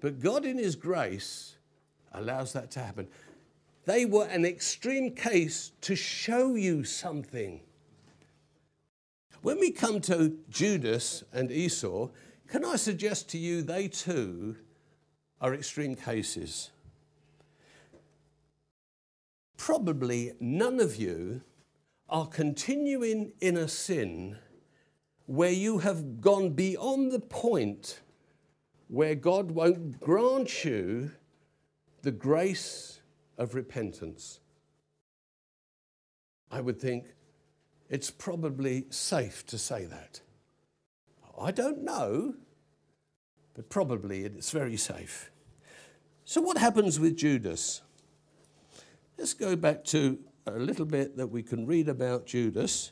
But 0.01 0.19
God, 0.19 0.45
in 0.45 0.57
His 0.57 0.75
grace, 0.75 1.57
allows 2.11 2.53
that 2.53 2.71
to 2.71 2.79
happen. 2.79 3.07
They 3.85 4.05
were 4.05 4.25
an 4.25 4.45
extreme 4.45 5.11
case 5.11 5.71
to 5.81 5.95
show 5.95 6.55
you 6.55 6.83
something. 6.83 7.61
When 9.43 9.59
we 9.59 9.69
come 9.69 10.01
to 10.01 10.39
Judas 10.49 11.23
and 11.31 11.51
Esau, 11.51 12.09
can 12.47 12.63
I 12.65 12.75
suggest 12.75 13.29
to 13.29 13.37
you 13.37 13.61
they 13.61 13.87
too 13.87 14.57
are 15.41 15.53
extreme 15.53 15.95
cases? 15.95 16.71
Probably 19.57 20.33
none 20.39 20.79
of 20.79 20.95
you 20.95 21.41
are 22.09 22.27
continuing 22.27 23.33
in 23.41 23.57
a 23.57 23.67
sin 23.67 24.37
where 25.25 25.51
you 25.51 25.79
have 25.79 26.21
gone 26.21 26.51
beyond 26.51 27.11
the 27.11 27.19
point 27.19 28.01
where 28.87 29.15
God 29.15 29.51
won't 29.51 29.99
grant 29.99 30.63
you 30.63 31.11
the 32.03 32.11
grace 32.11 32.99
of 33.37 33.55
repentance. 33.55 34.39
I 36.51 36.61
would 36.61 36.79
think 36.79 37.07
it's 37.89 38.11
probably 38.11 38.85
safe 38.89 39.45
to 39.47 39.57
say 39.57 39.85
that. 39.85 40.21
I 41.39 41.51
don't 41.51 41.83
know, 41.83 42.35
but 43.53 43.69
probably 43.69 44.23
it's 44.23 44.51
very 44.51 44.77
safe. 44.77 45.31
So, 46.23 46.41
what 46.41 46.57
happens 46.57 46.99
with 46.99 47.17
Judas? 47.17 47.81
Let's 49.17 49.33
go 49.33 49.55
back 49.55 49.83
to 49.85 50.19
a 50.47 50.51
little 50.51 50.85
bit 50.85 51.17
that 51.17 51.27
we 51.27 51.43
can 51.43 51.65
read 51.65 51.87
about 51.89 52.25
Judas. 52.25 52.91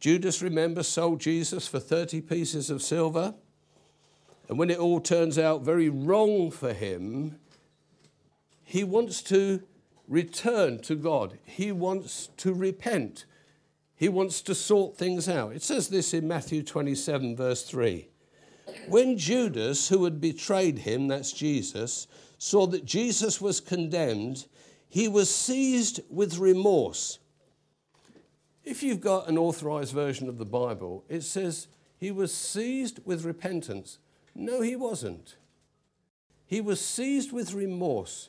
Judas, 0.00 0.42
remember, 0.42 0.82
sold 0.82 1.20
Jesus 1.20 1.66
for 1.66 1.80
30 1.80 2.20
pieces 2.22 2.70
of 2.70 2.82
silver. 2.82 3.34
And 4.48 4.58
when 4.58 4.70
it 4.70 4.78
all 4.78 5.00
turns 5.00 5.38
out 5.38 5.62
very 5.62 5.88
wrong 5.88 6.50
for 6.50 6.72
him, 6.72 7.38
he 8.62 8.84
wants 8.84 9.22
to 9.22 9.62
return 10.08 10.80
to 10.82 10.94
God. 10.94 11.38
He 11.44 11.72
wants 11.72 12.28
to 12.38 12.52
repent. 12.52 13.24
He 13.96 14.08
wants 14.10 14.42
to 14.42 14.54
sort 14.54 14.96
things 14.96 15.28
out. 15.28 15.54
It 15.54 15.62
says 15.62 15.88
this 15.88 16.12
in 16.12 16.28
Matthew 16.28 16.62
27, 16.62 17.34
verse 17.34 17.62
3. 17.62 18.08
When 18.88 19.16
Judas, 19.16 19.88
who 19.88 20.04
had 20.04 20.20
betrayed 20.20 20.80
him, 20.80 21.08
that's 21.08 21.32
Jesus, 21.32 22.06
saw 22.38 22.66
that 22.66 22.84
Jesus 22.84 23.40
was 23.40 23.58
condemned, 23.58 24.46
he 24.88 25.08
was 25.08 25.34
seized 25.34 26.00
with 26.10 26.38
remorse. 26.38 27.18
If 28.64 28.82
you've 28.82 29.00
got 29.00 29.28
an 29.28 29.38
authorized 29.38 29.94
version 29.94 30.28
of 30.28 30.38
the 30.38 30.44
Bible, 30.44 31.04
it 31.08 31.22
says 31.22 31.68
he 31.96 32.10
was 32.10 32.34
seized 32.34 33.00
with 33.04 33.24
repentance. 33.24 33.98
No, 34.34 34.60
he 34.60 34.76
wasn't. 34.76 35.36
He 36.46 36.60
was 36.60 36.80
seized 36.80 37.32
with 37.32 37.54
remorse. 37.54 38.28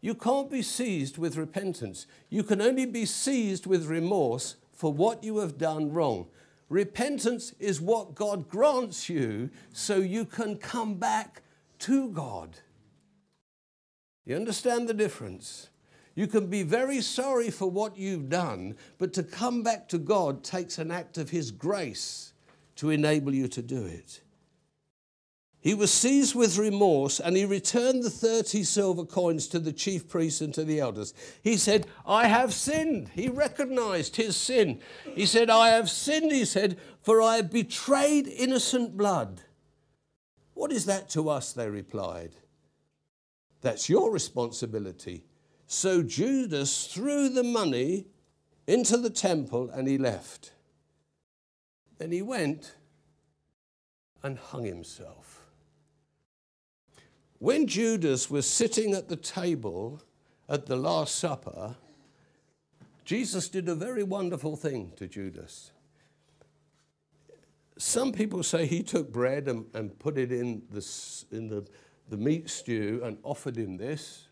You 0.00 0.14
can't 0.14 0.50
be 0.50 0.62
seized 0.62 1.18
with 1.18 1.36
repentance. 1.36 2.06
You 2.28 2.42
can 2.42 2.60
only 2.60 2.86
be 2.86 3.04
seized 3.04 3.66
with 3.66 3.86
remorse 3.86 4.56
for 4.78 4.92
what 4.92 5.24
you 5.24 5.38
have 5.38 5.58
done 5.58 5.92
wrong. 5.92 6.28
Repentance 6.68 7.52
is 7.58 7.80
what 7.80 8.14
God 8.14 8.48
grants 8.48 9.08
you 9.08 9.50
so 9.72 9.96
you 9.96 10.24
can 10.24 10.56
come 10.56 10.94
back 10.94 11.42
to 11.80 12.10
God. 12.10 12.58
You 14.24 14.36
understand 14.36 14.88
the 14.88 14.94
difference? 14.94 15.68
You 16.14 16.28
can 16.28 16.46
be 16.46 16.62
very 16.62 17.00
sorry 17.00 17.50
for 17.50 17.68
what 17.68 17.98
you've 17.98 18.28
done, 18.28 18.76
but 18.98 19.12
to 19.14 19.24
come 19.24 19.64
back 19.64 19.88
to 19.88 19.98
God 19.98 20.44
takes 20.44 20.78
an 20.78 20.92
act 20.92 21.18
of 21.18 21.30
His 21.30 21.50
grace 21.50 22.32
to 22.76 22.90
enable 22.90 23.34
you 23.34 23.48
to 23.48 23.62
do 23.62 23.84
it. 23.84 24.20
He 25.60 25.74
was 25.74 25.92
seized 25.92 26.34
with 26.36 26.56
remorse 26.56 27.18
and 27.18 27.36
he 27.36 27.44
returned 27.44 28.04
the 28.04 28.10
30 28.10 28.62
silver 28.62 29.04
coins 29.04 29.48
to 29.48 29.58
the 29.58 29.72
chief 29.72 30.08
priests 30.08 30.40
and 30.40 30.54
to 30.54 30.64
the 30.64 30.78
elders. 30.78 31.12
He 31.42 31.56
said, 31.56 31.86
I 32.06 32.28
have 32.28 32.54
sinned. 32.54 33.08
He 33.14 33.28
recognized 33.28 34.16
his 34.16 34.36
sin. 34.36 34.80
He 35.14 35.26
said, 35.26 35.50
I 35.50 35.70
have 35.70 35.90
sinned, 35.90 36.30
he 36.30 36.44
said, 36.44 36.78
for 37.02 37.20
I 37.20 37.36
have 37.36 37.50
betrayed 37.50 38.28
innocent 38.28 38.96
blood. 38.96 39.42
What 40.54 40.72
is 40.72 40.86
that 40.86 41.08
to 41.10 41.28
us? 41.28 41.52
They 41.52 41.68
replied. 41.68 42.32
That's 43.60 43.88
your 43.88 44.12
responsibility. 44.12 45.24
So 45.66 46.02
Judas 46.02 46.86
threw 46.86 47.28
the 47.28 47.42
money 47.42 48.06
into 48.68 48.96
the 48.96 49.10
temple 49.10 49.70
and 49.70 49.88
he 49.88 49.98
left. 49.98 50.52
Then 51.98 52.12
he 52.12 52.22
went 52.22 52.74
and 54.22 54.38
hung 54.38 54.64
himself. 54.64 55.37
When 57.38 57.68
Judas 57.68 58.28
was 58.28 58.48
sitting 58.48 58.94
at 58.94 59.08
the 59.08 59.16
table 59.16 60.02
at 60.48 60.66
the 60.66 60.74
Last 60.74 61.14
Supper, 61.14 61.76
Jesus 63.04 63.48
did 63.48 63.68
a 63.68 63.76
very 63.76 64.02
wonderful 64.02 64.56
thing 64.56 64.92
to 64.96 65.06
Judas. 65.06 65.70
Some 67.78 68.10
people 68.10 68.42
say 68.42 68.66
he 68.66 68.82
took 68.82 69.12
bread 69.12 69.46
and, 69.46 69.66
and 69.72 69.96
put 70.00 70.18
it 70.18 70.32
in, 70.32 70.62
the, 70.72 70.84
in 71.30 71.48
the, 71.48 71.64
the 72.08 72.16
meat 72.16 72.50
stew 72.50 73.02
and 73.04 73.18
offered 73.22 73.56
him 73.56 73.76
this 73.76 74.26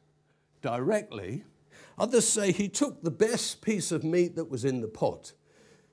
directly. 0.61 1.45
Others 1.99 2.27
say 2.27 2.51
he 2.51 2.69
took 2.69 3.05
the 3.05 3.11
best 3.13 3.63
piece 3.63 3.93
of 3.93 4.03
meat 4.03 4.35
that 4.35 4.51
was 4.51 4.65
in 4.65 4.81
the 4.81 4.89
pot. 4.89 5.33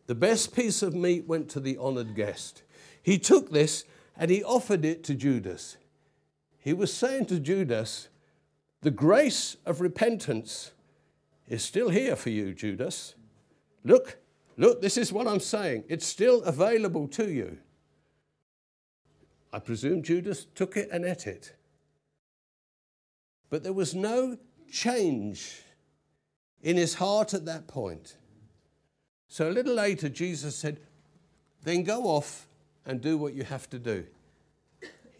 The 0.07 0.15
best 0.15 0.55
piece 0.55 0.81
of 0.81 0.95
meat 0.95 1.27
went 1.27 1.47
to 1.49 1.59
the 1.59 1.77
honored 1.77 2.15
guest. 2.15 2.63
He 3.03 3.19
took 3.19 3.51
this 3.51 3.83
and 4.17 4.31
he 4.31 4.43
offered 4.43 4.83
it 4.83 5.03
to 5.03 5.13
Judas 5.13 5.77
he 6.63 6.71
was 6.71 6.93
saying 6.93 7.25
to 7.25 7.41
Judas, 7.41 8.07
The 8.83 8.91
grace 8.91 9.57
of 9.65 9.81
repentance 9.81 10.71
is 11.49 11.61
still 11.61 11.89
here 11.89 12.15
for 12.15 12.29
you, 12.29 12.53
Judas. 12.53 13.15
Look, 13.83 14.17
look, 14.55 14.81
this 14.81 14.95
is 14.95 15.11
what 15.11 15.27
I'm 15.27 15.41
saying. 15.41 15.83
It's 15.89 16.07
still 16.07 16.41
available 16.43 17.09
to 17.09 17.29
you. 17.29 17.57
I 19.51 19.59
presume 19.59 20.03
Judas 20.03 20.47
took 20.55 20.77
it 20.77 20.87
and 20.89 21.03
ate 21.03 21.27
it. 21.27 21.53
But 23.49 23.63
there 23.63 23.73
was 23.73 23.93
no 23.93 24.37
change 24.71 25.63
in 26.61 26.77
his 26.77 26.93
heart 26.93 27.33
at 27.33 27.43
that 27.43 27.67
point. 27.67 28.15
So 29.27 29.49
a 29.49 29.51
little 29.51 29.75
later, 29.75 30.07
Jesus 30.07 30.55
said, 30.55 30.79
Then 31.63 31.83
go 31.83 32.03
off 32.03 32.47
and 32.85 33.01
do 33.01 33.17
what 33.17 33.33
you 33.33 33.43
have 33.43 33.69
to 33.71 33.79
do 33.79 34.05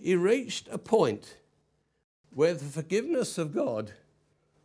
he 0.03 0.17
reached 0.17 0.67
a 0.69 0.77
point 0.77 1.37
where 2.29 2.53
the 2.53 2.65
forgiveness 2.65 3.37
of 3.37 3.55
God 3.55 3.93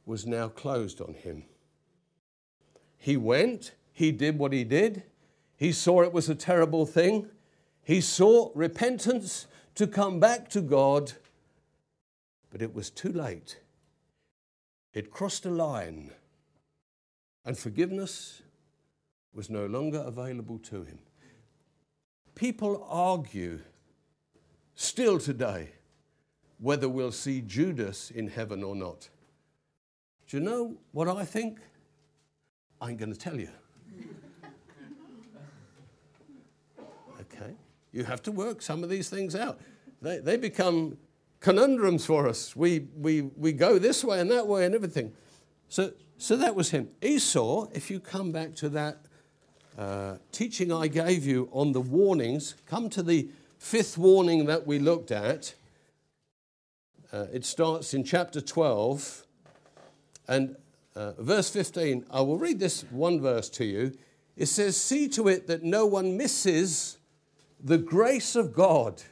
was 0.05 0.27
now 0.27 0.49
closed 0.49 1.01
on 1.01 1.15
him. 1.15 1.45
He 2.97 3.17
went, 3.17 3.75
he 3.93 4.11
did 4.11 4.37
what 4.37 4.53
he 4.53 4.65
did, 4.65 5.05
he 5.57 5.71
saw 5.71 6.03
it 6.03 6.13
was 6.13 6.29
a 6.29 6.35
terrible 6.35 6.87
thing, 6.87 7.29
he 7.85 8.01
sought 8.01 8.51
repentance 8.57 9.47
to 9.77 9.87
come 9.87 10.19
back 10.19 10.49
to 10.51 10.61
God, 10.61 11.13
but 12.51 12.61
it 12.61 12.75
was 12.75 12.91
too 12.91 13.13
late. 13.13 13.61
It 14.93 15.13
crossed 15.13 15.47
a 15.47 15.51
line, 15.51 16.11
and 17.45 17.57
forgiveness 17.57 18.43
was 19.33 19.49
no 19.49 19.67
longer 19.67 20.03
available 20.05 20.59
to 20.59 20.83
him. 20.83 20.99
People 22.35 22.85
argue 22.91 23.61
still 24.79 25.19
today 25.19 25.71
whether 26.61 26.89
we'll 26.89 27.11
see 27.11 27.41
Judas 27.41 28.13
in 28.13 28.29
heaven 28.29 28.63
or 28.63 28.77
not. 28.77 29.09
Do 30.29 30.37
you 30.37 30.43
know 30.43 30.77
what 30.93 31.09
I 31.09 31.25
think? 31.25 31.59
I 32.81 32.91
ain't 32.91 32.99
going 32.99 33.13
to 33.13 33.19
tell 33.19 33.37
you. 33.37 33.49
okay? 37.21 37.55
You 37.93 38.05
have 38.05 38.23
to 38.23 38.33
work 38.33 38.63
some 38.63 38.85
of 38.85 38.89
these 38.89 39.11
things 39.11 39.35
out. 39.35 39.61
They, 40.01 40.19
they 40.19 40.37
become 40.37 40.97
conundrums 41.41 42.07
for 42.07 42.29
us. 42.29 42.55
We, 42.55 42.87
we, 42.97 43.23
we 43.23 43.53
go 43.53 43.81
this 43.81 44.05
way 44.05 44.21
and 44.21 44.31
that 44.31 44.47
way 44.47 44.65
and 44.65 44.77
everything. 44.77 45.13
So, 45.69 45.93
so 46.19 46.37
that 46.37 46.55
was 46.55 46.71
him. 46.71 46.89
Esau, 47.03 47.67
if 47.73 47.91
you 47.91 47.99
come 47.99 48.31
back 48.31 48.55
to 48.57 48.69
that 48.69 48.99
uh, 49.77 50.19
teaching 50.31 50.73
I 50.73 50.87
gave 50.87 51.27
you 51.27 51.49
on 51.53 51.73
the 51.73 51.81
warnings, 51.81 52.55
come 52.67 52.89
to 52.91 53.03
the 53.03 53.29
fifth 53.59 53.99
warning 53.99 54.47
that 54.47 54.67
we 54.67 54.79
looked 54.79 55.11
at, 55.11 55.55
uh, 57.13 57.27
it 57.33 57.45
starts 57.45 57.95
in 57.95 58.05
chapter 58.05 58.41
12 58.41 59.27
and 60.27 60.57
uh, 60.95 61.13
verse 61.19 61.51
15. 61.51 62.05
I 62.11 62.21
will 62.21 62.39
read 62.39 62.59
this 62.59 62.83
one 62.91 63.21
verse 63.21 63.49
to 63.51 63.65
you. 63.65 63.97
It 64.37 64.47
says, 64.47 64.77
See 64.77 65.09
to 65.09 65.29
it 65.29 65.47
that 65.47 65.63
no 65.63 65.87
one 65.87 66.17
misses 66.17 66.99
the 67.63 67.79
grace 67.79 68.37
of 68.37 68.55
God. 68.55 69.03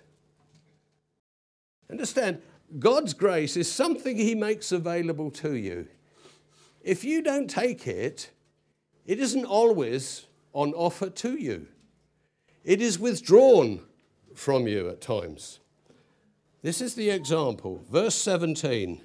Understand, 1.90 2.40
God's 2.78 3.14
grace 3.14 3.56
is 3.56 3.70
something 3.70 4.16
He 4.16 4.34
makes 4.34 4.72
available 4.72 5.30
to 5.32 5.54
you. 5.54 5.88
If 6.82 7.04
you 7.04 7.22
don't 7.22 7.48
take 7.48 7.86
it, 7.86 8.30
it 9.04 9.18
isn't 9.18 9.44
always 9.44 10.26
on 10.52 10.72
offer 10.74 11.10
to 11.10 11.36
you. 11.36 11.66
It 12.64 12.80
is 12.80 12.98
withdrawn 12.98 13.80
from 14.36 14.68
you 14.68 14.88
at 14.88 15.00
times. 15.00 15.60
This 16.62 16.80
is 16.80 16.94
the 16.94 17.10
example. 17.10 17.82
Verse 17.90 18.14
17. 18.14 19.00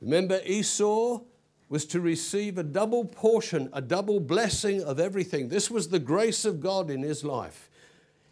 Remember, 0.00 0.40
Esau 0.44 1.20
was 1.68 1.84
to 1.86 2.00
receive 2.00 2.58
a 2.58 2.62
double 2.62 3.04
portion, 3.04 3.68
a 3.72 3.82
double 3.82 4.20
blessing 4.20 4.82
of 4.82 5.00
everything. 5.00 5.48
This 5.48 5.70
was 5.70 5.88
the 5.88 5.98
grace 5.98 6.44
of 6.44 6.60
God 6.60 6.90
in 6.90 7.02
his 7.02 7.24
life. 7.24 7.68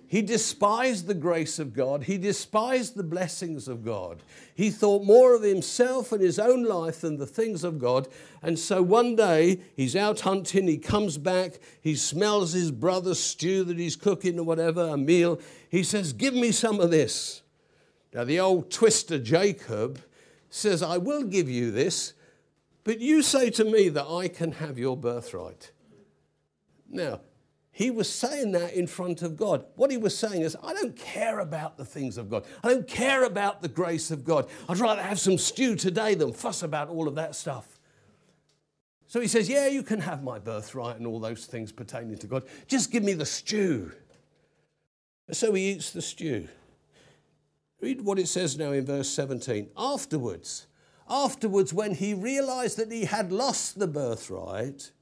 He 0.07 0.23
despised 0.23 1.07
the 1.07 1.15
grace 1.15 1.59
of 1.59 1.73
God. 1.73 2.05
He 2.05 2.19
despised 2.19 2.95
the 2.95 3.03
blessings 3.03 3.69
of 3.69 3.85
God. 3.85 4.23
He 4.55 4.71
thought 4.71 5.05
more 5.05 5.35
of 5.35 5.43
himself 5.43 6.13
and 6.13 6.23
his 6.23 6.39
own 6.39 6.65
life 6.65 7.01
than 7.01 7.17
the 7.17 7.27
things 7.27 7.65
of 7.65 7.79
God. 7.79 8.09
And 8.43 8.59
so 8.59 8.83
one 8.83 9.17
day 9.17 9.61
he's 9.77 9.97
out 9.97 10.21
hunting, 10.21 10.69
he 10.69 10.79
comes 10.79 11.19
back, 11.19 11.55
he 11.81 11.97
smells 11.97 12.53
his 12.53 12.71
brother's 12.71 13.19
stew 13.19 13.65
that 13.65 13.79
he's 13.79 13.97
cooking 13.97 14.39
or 14.39 14.45
whatever, 14.45 14.83
a 14.83 14.97
meal. 14.97 15.41
He 15.69 15.83
says, 15.83 16.13
Give 16.13 16.35
me 16.35 16.53
some 16.53 16.81
of 16.81 16.91
this. 16.91 17.43
Now, 18.13 18.25
the 18.25 18.39
old 18.39 18.71
twister 18.71 19.19
Jacob 19.19 20.01
says, 20.49 20.83
I 20.83 20.99
will 20.99 21.25
give 21.25 21.49
you 21.49 21.73
this, 21.73 22.13
but 22.85 23.01
you 23.01 23.23
say 23.23 23.51
to 23.51 23.65
me 23.65 23.89
that 23.89 24.07
I 24.07 24.29
can 24.29 24.53
have 24.53 24.79
your 24.79 24.97
birthright. 24.97 25.73
Now, 26.89 27.21
he 27.77 27.91
was 27.91 28.09
saying 28.09 28.53
that 28.53 28.75
in 28.75 28.87
front 28.87 29.21
of 29.23 29.37
God. 29.37 29.65
What 29.75 29.91
he 29.91 29.97
was 29.97 30.17
saying 30.17 30.43
is, 30.43 30.57
I 30.63 30.73
don't 30.75 30.97
care 30.97 31.41
about 31.41 31.77
the 31.77 31.85
things 31.85 32.17
of 32.17 32.31
God. 32.31 32.47
I 32.63 32.69
don't 32.69 32.87
care 32.87 33.25
about 33.25 33.63
the 33.63 33.69
grace 33.69 34.13
of 34.13 34.25
God. 34.25 34.49
I'd 34.69 34.79
rather 34.79 35.03
have 35.03 35.19
some 35.19 35.37
stew 35.37 35.75
today 35.75 36.15
than 36.15 36.33
fuss 36.33 36.63
about 36.63 36.89
all 36.89 37.09
of 37.09 37.17
that 37.17 37.35
stuff. 37.35 37.81
So 39.09 39.21
he 39.21 39.27
says, 39.27 39.49
Yeah, 39.49 39.67
you 39.67 39.83
can 39.83 40.01
have 40.01 40.23
my 40.23 40.39
birthright 40.39 40.99
and 40.99 41.07
all 41.07 41.19
those 41.19 41.47
things 41.47 41.73
pertaining 41.73 42.17
to 42.19 42.29
God. 42.29 42.45
Just 42.69 42.93
give 42.93 43.03
me 43.03 43.13
the 43.13 43.27
stew. 43.27 43.91
So 45.33 45.53
he 45.53 45.73
eats 45.73 45.91
the 45.91 46.03
stew. 46.03 46.47
Read 47.81 48.03
what 48.03 48.21
it 48.21 48.29
says 48.29 48.57
now 48.57 48.71
in 48.71 48.87
verse 48.87 49.09
17. 49.09 49.71
Afterwards, 49.77 50.69
afterwards, 51.11 51.75
when 51.75 51.95
he 51.95 52.15
realized 52.15 52.79
that 52.79 52.93
he 52.93 53.07
had 53.07 53.33
lost 53.33 53.81
the 53.81 53.89
birthright, 53.89 54.93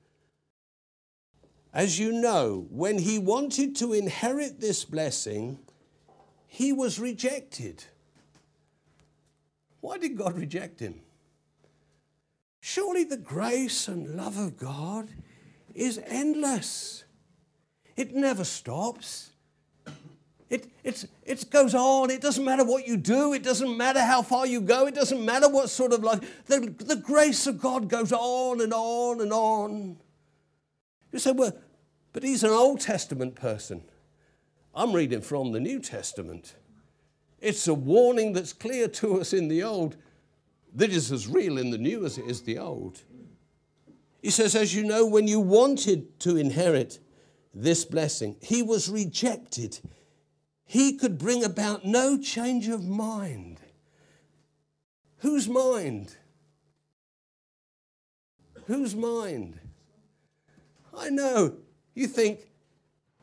as 1.73 1.99
you 1.99 2.13
know, 2.13 2.67
when 2.71 2.99
he 2.99 3.19
wanted 3.19 3.75
to 3.77 3.93
inherit 3.93 4.61
this 4.61 4.85
blessing, 4.85 5.59
he 6.47 6.73
was 6.73 6.99
rejected. 6.99 7.85
Why 9.81 9.99
did 9.99 10.17
God 10.17 10.37
reject 10.37 10.81
him? 10.81 11.01
Surely 12.61 13.05
the 13.05 13.17
grace 13.17 13.89
and 13.89 14.17
love 14.17 14.39
of 14.39 14.57
God 14.57 15.09
is 15.75 16.01
endless. 16.07 17.05
It 17.97 18.15
never 18.15 18.45
stops. 18.45 19.31
It, 20.51 20.71
it's, 20.85 21.07
it 21.25 21.49
goes 21.49 21.75
on. 21.75 22.11
It 22.11 22.21
doesn't 22.21 22.45
matter 22.45 22.65
what 22.65 22.87
you 22.87 22.99
do. 22.99 23.33
It 23.33 23.43
doesn't 23.43 23.75
matter 23.75 24.03
how 24.03 24.21
far 24.21 24.47
you 24.47 24.61
go. 24.61 24.87
It 24.87 24.95
doesn't 24.95 25.25
matter 25.25 25.49
what 25.49 25.71
sort 25.71 25.95
of 25.95 26.05
life. 26.05 26.45
The, 26.47 26.61
the 26.79 26.97
grace 26.97 27.47
of 27.47 27.59
God 27.59 27.89
goes 27.89 28.13
on 28.13 28.61
and 28.61 28.75
on 28.75 29.23
and 29.23 29.33
on. 29.33 29.97
You 31.13 31.19
say, 31.19 31.33
well, 31.33 31.53
but 32.13 32.23
he's 32.23 32.43
an 32.43 32.51
Old 32.51 32.81
Testament 32.81 33.37
person. 33.37 33.83
I'm 34.75 34.93
reading 34.93 35.21
from 35.21 35.53
the 35.53 35.61
New 35.61 35.79
Testament. 35.79 36.55
It's 37.41 37.69
a 37.69 37.75
warning 37.75 38.33
that's 38.33 38.53
clear 38.53 38.89
to 38.89 39.21
us 39.21 39.33
in 39.33 39.49
the 39.49 39.63
Old 39.63 39.97
that 40.75 40.91
is 40.91 41.13
as 41.13 41.29
real 41.29 41.59
in 41.59 41.71
the 41.71 41.79
New 41.79 42.05
as 42.07 42.17
it 42.17 42.25
is 42.27 42.43
the 42.43 42.59
Old. 42.59 43.03
He 44.23 44.31
says, 44.31 44.55
As 44.55 44.75
you 44.75 44.85
know, 44.85 45.07
when 45.07 45.27
you 45.29 45.41
wanted 45.41 46.19
to 46.21 46.37
inherit 46.37 46.99
this 47.55 47.85
blessing, 47.85 48.37
he 48.41 48.63
was 48.63 48.89
rejected. 48.89 49.81
he 50.65 50.97
could 50.97 51.19
bring 51.19 51.45
about 51.45 51.85
no 51.85 52.17
change 52.17 52.69
of 52.69 52.83
mind. 52.89 53.61
Whose 55.19 55.49
mind? 55.49 56.17
Whose 58.67 58.95
mind? 58.95 59.59
I 60.97 61.11
know. 61.11 61.57
You 61.95 62.07
think 62.07 62.41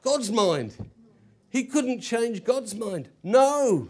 God's 0.01 0.31
mind. 0.31 0.75
He 1.49 1.63
couldn't 1.63 2.01
change 2.01 2.43
God's 2.43 2.75
mind. 2.75 3.09
No. 3.23 3.89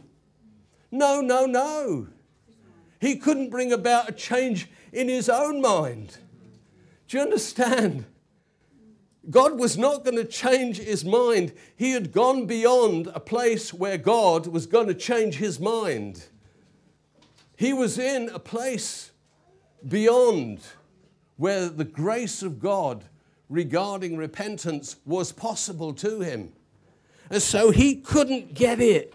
No, 0.92 1.22
no, 1.22 1.46
no. 1.46 2.08
He 3.00 3.16
couldn't 3.16 3.50
bring 3.50 3.72
about 3.72 4.10
a 4.10 4.14
change 4.14 4.70
in 4.92 5.08
his 5.08 5.30
own 5.30 5.62
mind. 5.62 6.18
Do 7.08 7.18
you 7.18 7.24
understand? 7.24 8.06
God 9.30 9.60
was 9.60 9.78
not 9.78 10.04
going 10.04 10.18
to 10.18 10.26
change 10.26 10.78
his 10.78 11.06
mind. 11.06 11.54
He 11.76 11.92
had 11.92 12.12
gone 12.12 12.46
beyond 12.46 13.08
a 13.08 13.20
place 13.20 13.74
where 13.74 13.98
God 13.98 14.48
was 14.48 14.66
going 14.66 14.88
to 14.88 14.94
change 14.94 15.36
his 15.36 15.60
mind. 15.60 16.26
He 17.56 17.74
was 17.74 18.00
in 18.00 18.30
a 18.30 18.40
place 18.40 19.12
beyond 19.88 20.62
where 21.38 21.70
the 21.70 21.86
grace 21.86 22.42
of 22.42 22.60
God 22.60 23.06
regarding 23.50 24.16
repentance 24.16 24.98
was 25.06 25.32
possible 25.32 25.94
to 25.94 26.22
him. 26.22 26.54
And 27.30 27.42
so 27.42 27.72
he 27.72 27.96
couldn't 27.96 28.54
get 28.54 28.80
it 28.80 29.14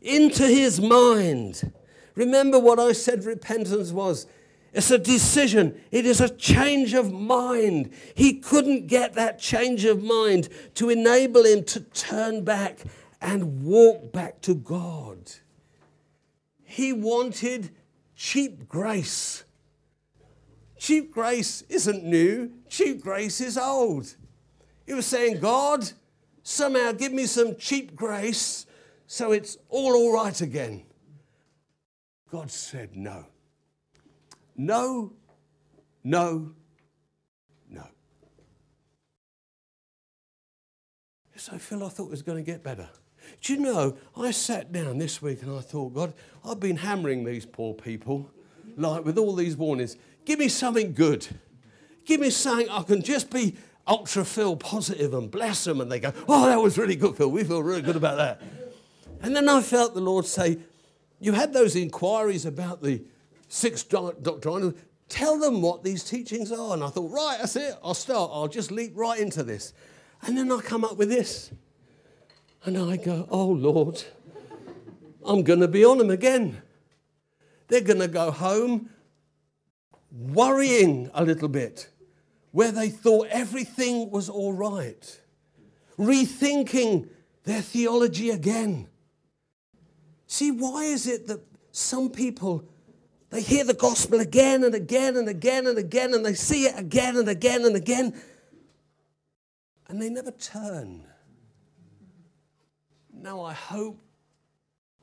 into 0.00 0.46
his 0.46 0.80
mind. 0.80 1.72
Remember 2.14 2.58
what 2.58 2.78
I 2.78 2.92
said 2.92 3.24
repentance 3.24 3.92
was? 3.92 4.26
It's 4.72 4.90
a 4.90 4.98
decision. 4.98 5.80
It 5.90 6.04
is 6.04 6.20
a 6.20 6.28
change 6.28 6.92
of 6.92 7.12
mind. 7.12 7.92
He 8.14 8.34
couldn't 8.34 8.88
get 8.88 9.14
that 9.14 9.38
change 9.38 9.84
of 9.84 10.02
mind 10.02 10.48
to 10.74 10.90
enable 10.90 11.44
him 11.44 11.64
to 11.64 11.80
turn 11.80 12.44
back 12.44 12.80
and 13.20 13.64
walk 13.64 14.12
back 14.12 14.42
to 14.42 14.54
God. 14.54 15.32
He 16.62 16.92
wanted 16.92 17.70
cheap 18.14 18.68
grace. 18.68 19.44
Cheap 20.86 21.10
grace 21.10 21.64
isn't 21.68 22.04
new, 22.04 22.52
cheap 22.68 23.00
grace 23.00 23.40
is 23.40 23.58
old. 23.58 24.14
He 24.86 24.94
was 24.94 25.04
saying, 25.04 25.40
God, 25.40 25.90
somehow 26.44 26.92
give 26.92 27.12
me 27.12 27.26
some 27.26 27.56
cheap 27.56 27.96
grace 27.96 28.66
so 29.08 29.32
it's 29.32 29.56
all 29.68 29.96
all 29.96 30.12
right 30.12 30.40
again. 30.40 30.84
God 32.30 32.52
said, 32.52 32.94
no. 32.94 33.26
No, 34.56 35.12
no, 36.04 36.52
no. 37.68 37.88
So, 41.34 41.58
Phil, 41.58 41.82
I 41.82 41.88
thought 41.88 42.04
it 42.04 42.10
was 42.10 42.22
going 42.22 42.38
to 42.38 42.48
get 42.48 42.62
better. 42.62 42.88
Do 43.40 43.54
you 43.54 43.58
know, 43.58 43.96
I 44.16 44.30
sat 44.30 44.70
down 44.70 44.98
this 44.98 45.20
week 45.20 45.42
and 45.42 45.50
I 45.50 45.62
thought, 45.62 45.94
God, 45.94 46.14
I've 46.44 46.60
been 46.60 46.76
hammering 46.76 47.24
these 47.24 47.44
poor 47.44 47.74
people, 47.74 48.30
like 48.76 49.04
with 49.04 49.18
all 49.18 49.34
these 49.34 49.56
warnings. 49.56 49.96
Give 50.26 50.40
me 50.40 50.48
something 50.48 50.92
good. 50.92 51.26
Give 52.04 52.20
me 52.20 52.30
something 52.30 52.68
I 52.68 52.82
can 52.82 53.00
just 53.00 53.30
be 53.30 53.56
ultra 53.86 54.24
Phil 54.24 54.56
positive 54.56 55.14
and 55.14 55.30
bless 55.30 55.64
them. 55.64 55.80
And 55.80 55.90
they 55.90 56.00
go, 56.00 56.12
Oh, 56.28 56.46
that 56.46 56.60
was 56.60 56.76
really 56.76 56.96
good, 56.96 57.16
Phil. 57.16 57.30
We 57.30 57.44
feel 57.44 57.62
really 57.62 57.80
good 57.80 57.96
about 57.96 58.18
that. 58.18 58.42
And 59.22 59.34
then 59.34 59.48
I 59.48 59.62
felt 59.62 59.94
the 59.94 60.00
Lord 60.00 60.26
say, 60.26 60.58
You 61.20 61.32
had 61.32 61.52
those 61.52 61.76
inquiries 61.76 62.44
about 62.44 62.82
the 62.82 63.02
six 63.48 63.84
doctrinal. 63.84 64.74
Tell 65.08 65.38
them 65.38 65.62
what 65.62 65.84
these 65.84 66.02
teachings 66.02 66.50
are. 66.50 66.74
And 66.74 66.82
I 66.82 66.88
thought, 66.88 67.12
Right, 67.12 67.38
that's 67.38 67.54
it. 67.54 67.74
I'll 67.82 67.94
start. 67.94 68.30
I'll 68.34 68.48
just 68.48 68.72
leap 68.72 68.92
right 68.96 69.20
into 69.20 69.44
this. 69.44 69.72
And 70.22 70.36
then 70.36 70.50
I 70.50 70.58
come 70.58 70.84
up 70.84 70.96
with 70.96 71.08
this. 71.08 71.52
And 72.64 72.76
I 72.76 72.96
go, 72.96 73.28
Oh, 73.30 73.46
Lord, 73.46 74.02
I'm 75.24 75.44
going 75.44 75.60
to 75.60 75.68
be 75.68 75.84
on 75.84 75.98
them 75.98 76.10
again. 76.10 76.62
They're 77.68 77.80
going 77.80 78.00
to 78.00 78.08
go 78.08 78.32
home 78.32 78.90
worrying 80.16 81.10
a 81.14 81.24
little 81.24 81.48
bit 81.48 81.88
where 82.52 82.72
they 82.72 82.88
thought 82.88 83.28
everything 83.28 84.10
was 84.10 84.28
all 84.28 84.52
right, 84.52 85.20
rethinking 85.98 87.08
their 87.44 87.60
theology 87.60 88.30
again. 88.30 88.88
See, 90.26 90.50
why 90.50 90.84
is 90.84 91.06
it 91.06 91.26
that 91.28 91.40
some 91.70 92.10
people 92.10 92.64
they 93.30 93.42
hear 93.42 93.64
the 93.64 93.74
gospel 93.74 94.20
again 94.20 94.64
and 94.64 94.74
again 94.74 95.16
and 95.16 95.28
again 95.28 95.66
and 95.66 95.76
again 95.78 96.14
and 96.14 96.24
they 96.24 96.34
see 96.34 96.64
it 96.64 96.78
again 96.78 97.16
and 97.16 97.28
again 97.28 97.64
and 97.64 97.76
again 97.76 98.14
and 99.88 100.00
they 100.00 100.08
never 100.08 100.30
turn? 100.30 101.04
Now, 103.12 103.42
I 103.42 103.52
hope 103.52 103.98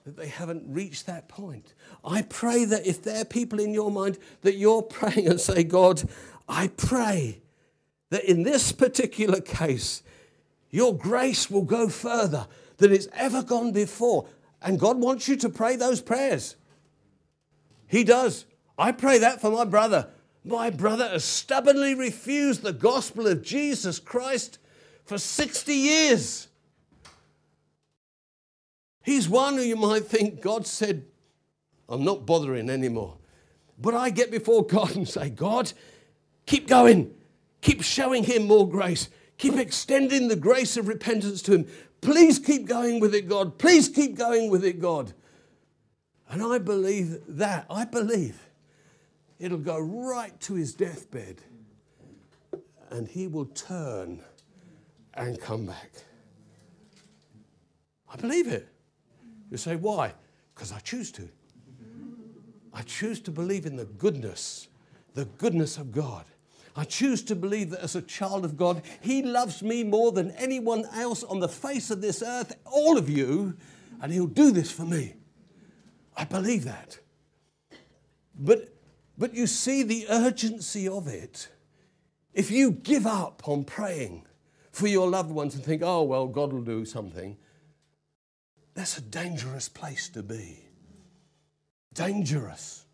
that 0.05 0.17
they 0.17 0.27
haven't 0.27 0.63
reached 0.67 1.05
that 1.05 1.27
point. 1.29 1.73
I 2.03 2.23
pray 2.23 2.65
that 2.65 2.85
if 2.85 3.01
there 3.01 3.21
are 3.21 3.25
people 3.25 3.59
in 3.59 3.73
your 3.73 3.91
mind 3.91 4.17
that 4.41 4.55
you're 4.55 4.81
praying 4.81 5.27
and 5.27 5.39
say, 5.39 5.63
God, 5.63 6.03
I 6.47 6.67
pray 6.67 7.41
that 8.09 8.25
in 8.25 8.43
this 8.43 8.71
particular 8.71 9.41
case, 9.41 10.03
your 10.69 10.95
grace 10.95 11.49
will 11.49 11.63
go 11.63 11.87
further 11.87 12.47
than 12.77 12.91
it's 12.91 13.07
ever 13.13 13.43
gone 13.43 13.71
before. 13.71 14.27
And 14.61 14.79
God 14.79 14.97
wants 14.97 15.27
you 15.27 15.35
to 15.37 15.49
pray 15.49 15.75
those 15.75 16.01
prayers. 16.01 16.55
He 17.87 18.03
does. 18.03 18.45
I 18.77 18.91
pray 18.91 19.19
that 19.19 19.39
for 19.39 19.51
my 19.51 19.65
brother. 19.65 20.09
My 20.43 20.69
brother 20.69 21.07
has 21.07 21.23
stubbornly 21.23 21.95
refused 21.95 22.63
the 22.63 22.73
gospel 22.73 23.27
of 23.27 23.43
Jesus 23.43 23.99
Christ 23.99 24.57
for 25.05 25.17
60 25.17 25.73
years. 25.73 26.47
He's 29.03 29.27
one 29.27 29.55
who 29.55 29.61
you 29.61 29.75
might 29.75 30.05
think 30.05 30.41
God 30.41 30.65
said, 30.65 31.05
I'm 31.89 32.03
not 32.03 32.25
bothering 32.25 32.69
anymore. 32.69 33.17
But 33.77 33.93
I 33.93 34.09
get 34.09 34.31
before 34.31 34.65
God 34.65 34.95
and 34.95 35.07
say, 35.07 35.29
God, 35.29 35.73
keep 36.45 36.67
going. 36.67 37.13
Keep 37.61 37.83
showing 37.83 38.23
him 38.23 38.47
more 38.47 38.67
grace. 38.67 39.09
Keep 39.37 39.57
extending 39.57 40.29
the 40.29 40.35
grace 40.35 40.77
of 40.77 40.87
repentance 40.87 41.41
to 41.43 41.53
him. 41.53 41.67
Please 42.01 42.39
keep 42.39 42.65
going 42.65 42.99
with 42.99 43.13
it, 43.13 43.27
God. 43.27 43.57
Please 43.57 43.89
keep 43.89 44.15
going 44.15 44.49
with 44.49 44.63
it, 44.63 44.79
God. 44.79 45.13
And 46.29 46.41
I 46.41 46.57
believe 46.57 47.19
that. 47.27 47.65
I 47.69 47.85
believe 47.85 48.39
it'll 49.39 49.57
go 49.57 49.79
right 49.79 50.39
to 50.41 50.53
his 50.53 50.73
deathbed 50.73 51.41
and 52.89 53.07
he 53.07 53.27
will 53.27 53.45
turn 53.45 54.21
and 55.13 55.39
come 55.39 55.65
back. 55.65 55.91
I 58.11 58.15
believe 58.15 58.47
it. 58.47 58.72
You 59.53 59.57
say, 59.57 59.75
why? 59.75 60.13
Because 60.55 60.71
I 60.71 60.79
choose 60.79 61.11
to. 61.11 61.29
I 62.73 62.81
choose 62.81 63.19
to 63.19 63.29
believe 63.29 63.67
in 63.67 63.75
the 63.75 63.85
goodness, 63.85 64.67
the 65.13 65.25
goodness 65.25 65.77
of 65.77 65.91
God. 65.91 66.25
I 66.75 66.85
choose 66.85 67.21
to 67.25 67.35
believe 67.35 67.69
that 67.69 67.81
as 67.81 67.95
a 67.95 68.01
child 68.01 68.45
of 68.45 68.57
God, 68.57 68.81
He 68.99 69.21
loves 69.21 69.61
me 69.61 69.83
more 69.83 70.11
than 70.11 70.31
anyone 70.31 70.85
else 70.91 71.23
on 71.23 71.39
the 71.39 71.47
face 71.47 71.91
of 71.91 72.01
this 72.01 72.23
earth, 72.23 72.55
all 72.65 72.97
of 72.97 73.11
you, 73.11 73.55
and 74.01 74.11
He'll 74.11 74.25
do 74.25 74.49
this 74.49 74.71
for 74.71 74.85
me. 74.85 75.13
I 76.17 76.23
believe 76.23 76.63
that. 76.63 76.97
But, 78.35 78.73
but 79.19 79.35
you 79.35 79.45
see 79.45 79.83
the 79.83 80.07
urgency 80.09 80.87
of 80.87 81.07
it. 81.07 81.47
If 82.33 82.49
you 82.49 82.71
give 82.71 83.05
up 83.05 83.47
on 83.47 83.65
praying 83.65 84.25
for 84.71 84.87
your 84.87 85.07
loved 85.07 85.29
ones 85.29 85.53
and 85.53 85.63
think, 85.63 85.83
oh, 85.85 86.01
well, 86.01 86.25
God 86.25 86.51
will 86.51 86.63
do 86.63 86.85
something, 86.85 87.37
that's 88.73 88.97
a 88.97 89.01
dangerous 89.01 89.69
place 89.69 90.09
to 90.09 90.23
be. 90.23 90.59
Dangerous. 91.93 92.85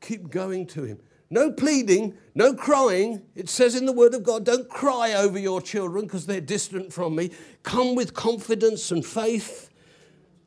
Keep 0.00 0.30
going 0.30 0.66
to 0.68 0.84
Him. 0.84 0.98
No 1.30 1.50
pleading, 1.50 2.16
no 2.34 2.54
crying. 2.54 3.22
It 3.34 3.48
says 3.48 3.74
in 3.74 3.86
the 3.86 3.92
Word 3.92 4.14
of 4.14 4.22
God, 4.22 4.44
don't 4.44 4.68
cry 4.68 5.12
over 5.12 5.38
your 5.38 5.60
children 5.60 6.04
because 6.04 6.26
they're 6.26 6.40
distant 6.40 6.92
from 6.92 7.16
me. 7.16 7.30
Come 7.62 7.94
with 7.94 8.14
confidence 8.14 8.90
and 8.90 9.04
faith 9.04 9.70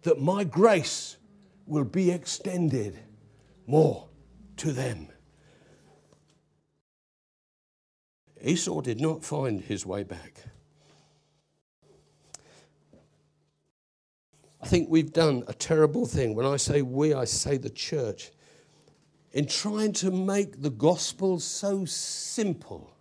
that 0.04 0.20
my 0.20 0.44
grace 0.44 1.18
will 1.66 1.84
be 1.84 2.12
extended 2.12 2.98
more 3.68 4.08
to 4.58 4.72
them. 4.72 5.10
Esau 8.42 8.82
did 8.82 9.02
not 9.02 9.24
find 9.24 9.62
his 9.62 9.86
way 9.86 10.04
back. 10.04 10.44
I 14.62 14.68
think 14.68 14.89
we've 14.89 15.14
done 15.14 15.43
a 15.47 15.53
terrible 15.53 16.05
thing. 16.05 16.36
When 16.36 16.45
I 16.45 16.57
say 16.57 16.82
we, 16.82 17.14
I 17.14 17.26
say 17.26 17.57
the 17.57 17.70
church. 17.70 18.32
In 19.32 19.45
trying 19.45 19.93
to 19.93 20.12
make 20.12 20.62
the 20.62 20.72
gospel 20.72 21.39
so 21.39 21.86
simple, 21.86 22.91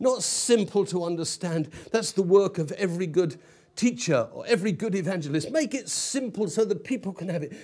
not 0.00 0.22
simple 0.22 0.84
to 0.86 1.04
understand. 1.04 1.70
That's 1.92 2.12
the 2.12 2.22
work 2.22 2.58
of 2.58 2.72
every 2.72 3.06
good 3.06 3.40
teacher 3.76 4.28
or 4.32 4.44
every 4.46 4.72
good 4.72 4.94
evangelist. 4.94 5.50
Make 5.50 5.74
it 5.74 5.88
simple 5.88 6.48
so 6.48 6.64
that 6.64 6.84
people 6.84 7.12
can 7.12 7.28
have 7.28 7.42
it. 7.42 7.56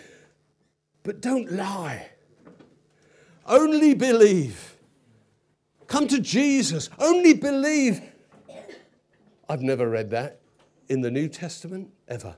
But 1.03 1.21
don't 1.21 1.53
lie. 1.53 2.11
Only 3.47 3.95
believe. 3.95 4.77
Come 5.87 6.09
to 6.09 6.21
Jesus. 6.21 6.89
Only 6.99 7.35
believe. 7.35 8.01
I've 9.49 9.61
never 9.61 9.89
read 9.89 10.11
that 10.11 10.41
in 10.89 11.03
the 11.03 11.11
New 11.11 11.29
Testament 11.29 11.91
ever. 12.09 12.37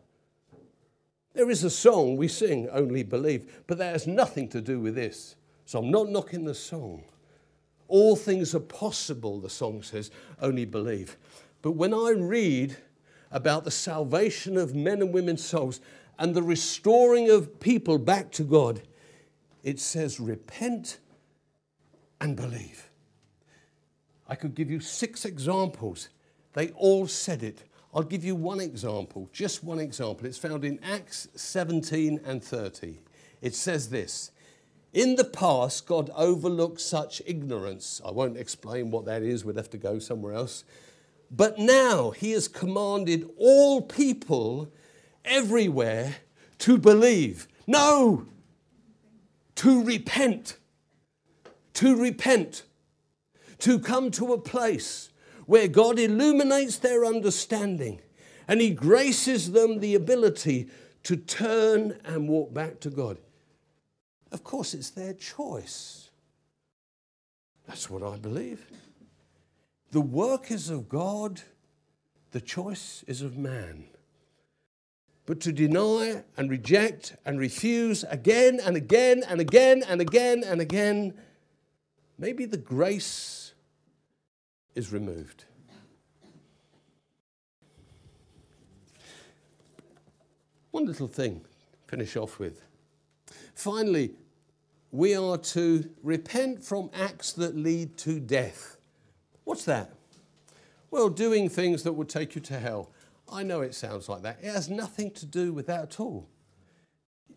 There 1.37 1.51
is 1.51 1.65
a 1.65 1.71
song 1.71 2.17
we 2.17 2.29
sing, 2.29 2.69
Only 2.71 3.03
Believe, 3.03 3.63
but 3.67 3.79
that 3.79 3.93
has 3.93 4.07
nothing 4.07 4.49
to 4.49 4.61
do 4.61 4.81
with 4.81 4.95
this. 4.95 5.37
So 5.67 5.81
I'm 5.81 5.91
not 5.91 6.09
knocking 6.09 6.45
the 6.45 6.55
song. 6.55 7.05
All 7.89 8.17
things 8.17 8.55
are 8.55 8.61
possible, 8.61 9.41
the 9.41 9.51
song 9.51 9.83
says, 9.83 10.11
only 10.41 10.65
believe. 10.65 11.17
But 11.63 11.73
when 11.73 11.95
I 11.95 12.11
read 12.11 12.77
about 13.31 13.65
the 13.65 13.71
salvation 13.71 14.57
of 14.57 14.75
men 14.75 15.03
and 15.03 15.13
women's 15.13 15.45
souls 15.45 15.81
and 16.19 16.35
the 16.35 16.43
restoring 16.43 17.31
of 17.31 17.61
people 17.61 17.99
back 17.99 18.33
to 18.33 18.43
God, 18.43 18.83
it 19.63 19.79
says, 19.79 20.19
repent 20.19 20.99
and 22.21 22.37
believe. 22.37 22.91
I 24.29 24.35
could 24.35 24.55
give 24.55 24.71
you 24.71 24.81
six 24.81 25.25
examples. 25.25 26.09
They 26.55 26.71
all 26.71 27.07
said 27.07 27.43
it. 27.43 27.63
I'll 27.97 28.03
give 28.03 28.27
you 28.27 28.35
one 28.35 28.61
example, 28.61 29.31
just 29.33 29.65
one 29.65 29.79
example. 29.79 30.27
It's 30.27 30.37
found 30.37 30.67
in 30.67 30.79
Acts 30.85 31.29
17 31.35 32.21
and 32.27 32.45
30. 32.45 32.99
It 33.41 33.55
says 33.55 33.89
this 33.89 34.33
In 34.93 35.17
the 35.17 35.25
past, 35.25 35.87
God 35.87 36.11
overlooked 36.15 36.83
such 36.83 37.23
ignorance. 37.25 38.03
I 38.05 38.11
won't 38.11 38.37
explain 38.37 38.91
what 38.91 39.07
that 39.07 39.23
is, 39.23 39.47
we'd 39.47 39.57
have 39.57 39.71
to 39.71 39.79
go 39.79 39.99
somewhere 39.99 40.35
else. 40.35 40.65
But 41.31 41.59
now 41.59 42.11
He 42.11 42.33
has 42.33 42.49
commanded 42.49 43.31
all 43.39 43.81
people 43.81 44.71
everywhere 45.25 46.17
to 46.59 46.77
believe. 46.77 47.49
No, 47.67 48.27
to 49.55 49.83
repent. 49.83 50.59
To 51.73 51.97
repent. 51.97 52.65
To 53.61 53.79
come 53.79 54.11
to 54.11 54.35
a 54.35 54.39
place 54.39 55.09
where 55.47 55.69
God 55.69 55.99
illuminates 55.99 56.79
their 56.79 57.05
understanding 57.05 58.01
and 58.47 58.61
He 58.61 58.71
graces 58.71 59.53
them 59.53 59.81
the 59.81 59.95
ability 59.95 60.69
to 61.05 61.17
turn 61.17 61.99
and 62.05 62.29
walk 62.29 62.53
back 62.53 62.81
to 62.81 62.91
God. 62.91 63.19
Of 64.33 64.45
course, 64.45 64.75
it's 64.75 64.91
their 64.91 65.15
choice. 65.15 66.11
That's 67.67 67.89
what 67.89 68.03
I 68.03 68.17
believe. 68.17 68.67
The 69.93 70.01
work 70.01 70.51
is 70.51 70.69
of 70.69 70.89
God, 70.89 71.41
the 72.33 72.41
choice 72.41 73.05
is 73.07 73.23
of 73.23 73.37
man. 73.37 73.85
But 75.27 75.41
to 75.41 75.53
deny 75.53 76.23
and 76.37 76.51
reject 76.51 77.17
and 77.25 77.39
refuse 77.39 78.05
again 78.05 78.61
and 78.65 78.77
again 78.77 79.25
and 79.29 79.41
again 79.41 79.83
and 79.89 80.01
again 80.01 80.45
and 80.45 80.61
again, 80.61 81.15
maybe 82.17 82.45
the 82.45 82.57
grace 82.57 83.46
is 84.77 84.93
removed. 84.93 85.45
One 90.71 90.85
little 90.85 91.09
thing, 91.09 91.41
finish 91.89 92.17
off 92.17 92.39
with. 92.39 92.63
Finally, 93.55 94.13
we 94.93 95.17
are 95.17 95.39
to 95.39 95.91
repent 96.03 96.63
from 96.63 96.91
acts 96.95 97.33
that 97.33 97.57
lead 97.57 97.97
to 97.99 98.21
death. 98.21 98.77
What's 99.45 99.65
that? 99.65 99.93
Well, 100.91 101.09
doing 101.09 101.49
things 101.49 101.83
that 101.83 101.95
would 101.95 102.11
take 102.11 102.35
you 102.35 102.43
to 102.43 102.59
hell. 102.59 102.91
I 103.33 103.43
know 103.43 103.63
it 103.63 103.75
sounds 103.75 104.09
like 104.09 104.23
that. 104.23 104.39
It 104.43 104.53
has 104.53 104.69
nothing 104.69 105.11
to 105.13 105.27
do 105.27 105.53
with 105.53 105.67
that 105.67 105.83
at 105.83 106.01
all. 106.01 106.29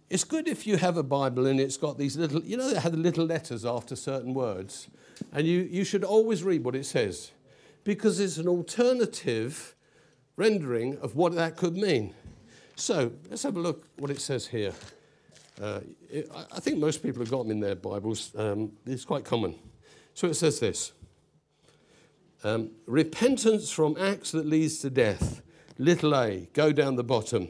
It's 0.09 0.23
good 0.23 0.47
if 0.47 0.65
you 0.65 0.77
have 0.77 0.97
a 0.97 1.03
Bible 1.03 1.45
and 1.45 1.59
it's 1.59 1.77
got 1.77 1.97
these 1.97 2.17
little, 2.17 2.41
you 2.43 2.57
know, 2.57 2.69
it 2.69 2.77
had 2.77 2.95
little 2.95 3.25
letters 3.25 3.63
after 3.63 3.95
certain 3.95 4.33
words. 4.33 4.87
And 5.31 5.45
you, 5.45 5.61
you 5.69 5.83
should 5.83 6.03
always 6.03 6.43
read 6.43 6.63
what 6.63 6.75
it 6.75 6.85
says 6.85 7.31
because 7.83 8.19
it's 8.19 8.37
an 8.37 8.47
alternative 8.47 9.75
rendering 10.35 10.97
of 10.99 11.15
what 11.15 11.35
that 11.35 11.57
could 11.57 11.77
mean. 11.77 12.13
So 12.75 13.11
let's 13.29 13.43
have 13.43 13.57
a 13.57 13.59
look 13.59 13.87
what 13.97 14.09
it 14.09 14.21
says 14.21 14.47
here. 14.47 14.73
Uh, 15.61 15.81
it, 16.09 16.31
I 16.33 16.59
think 16.59 16.79
most 16.79 17.03
people 17.03 17.21
have 17.21 17.29
got 17.29 17.43
them 17.43 17.51
in 17.51 17.59
their 17.59 17.75
Bibles. 17.75 18.31
Um, 18.35 18.71
it's 18.85 19.05
quite 19.05 19.25
common. 19.25 19.55
So 20.13 20.27
it 20.27 20.35
says 20.35 20.59
this 20.59 20.93
um, 22.43 22.71
Repentance 22.87 23.69
from 23.69 23.95
acts 23.99 24.31
that 24.31 24.45
leads 24.45 24.79
to 24.79 24.89
death. 24.89 25.41
Little 25.77 26.15
a, 26.15 26.47
go 26.53 26.71
down 26.71 26.95
the 26.95 27.03
bottom. 27.03 27.49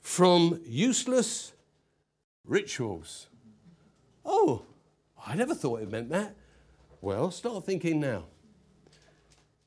From 0.00 0.60
useless 0.64 1.52
rituals. 2.44 3.28
Oh, 4.24 4.64
I 5.24 5.34
never 5.34 5.54
thought 5.54 5.82
it 5.82 5.90
meant 5.90 6.10
that. 6.10 6.34
Well, 7.00 7.30
start 7.30 7.64
thinking 7.64 8.00
now. 8.00 8.24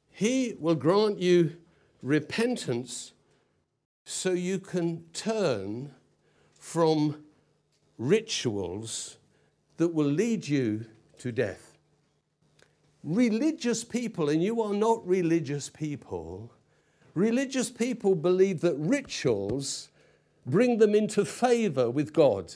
He 0.10 0.56
will 0.60 0.76
grant 0.76 1.20
you 1.20 1.58
repentance 2.02 3.14
so 4.06 4.32
you 4.32 4.60
can 4.60 5.04
turn 5.12 5.92
from 6.58 7.24
rituals 7.98 9.18
that 9.78 9.90
will 9.90 10.06
lead 10.06 10.48
you 10.48 10.86
to 11.18 11.32
death. 11.32 11.78
Religious 13.04 13.84
people, 13.84 14.30
and 14.30 14.42
you 14.42 14.62
are 14.62 14.74
not 14.74 15.06
religious 15.08 15.70
people, 15.70 16.52
religious 17.14 17.70
people 17.70 18.16
believe 18.16 18.62
that 18.62 18.76
rituals 18.78 19.90
bring 20.46 20.78
them 20.78 20.96
into 20.96 21.26
favor 21.26 21.90
with 21.90 22.14
God. 22.14 22.54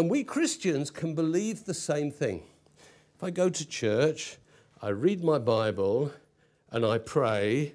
And 0.00 0.08
we 0.08 0.24
Christians 0.24 0.90
can 0.90 1.14
believe 1.14 1.66
the 1.66 1.74
same 1.74 2.10
thing. 2.10 2.44
If 3.14 3.22
I 3.22 3.28
go 3.28 3.50
to 3.50 3.68
church, 3.68 4.38
I 4.80 4.88
read 4.88 5.22
my 5.22 5.38
Bible, 5.38 6.10
and 6.70 6.86
I 6.86 6.96
pray, 6.96 7.74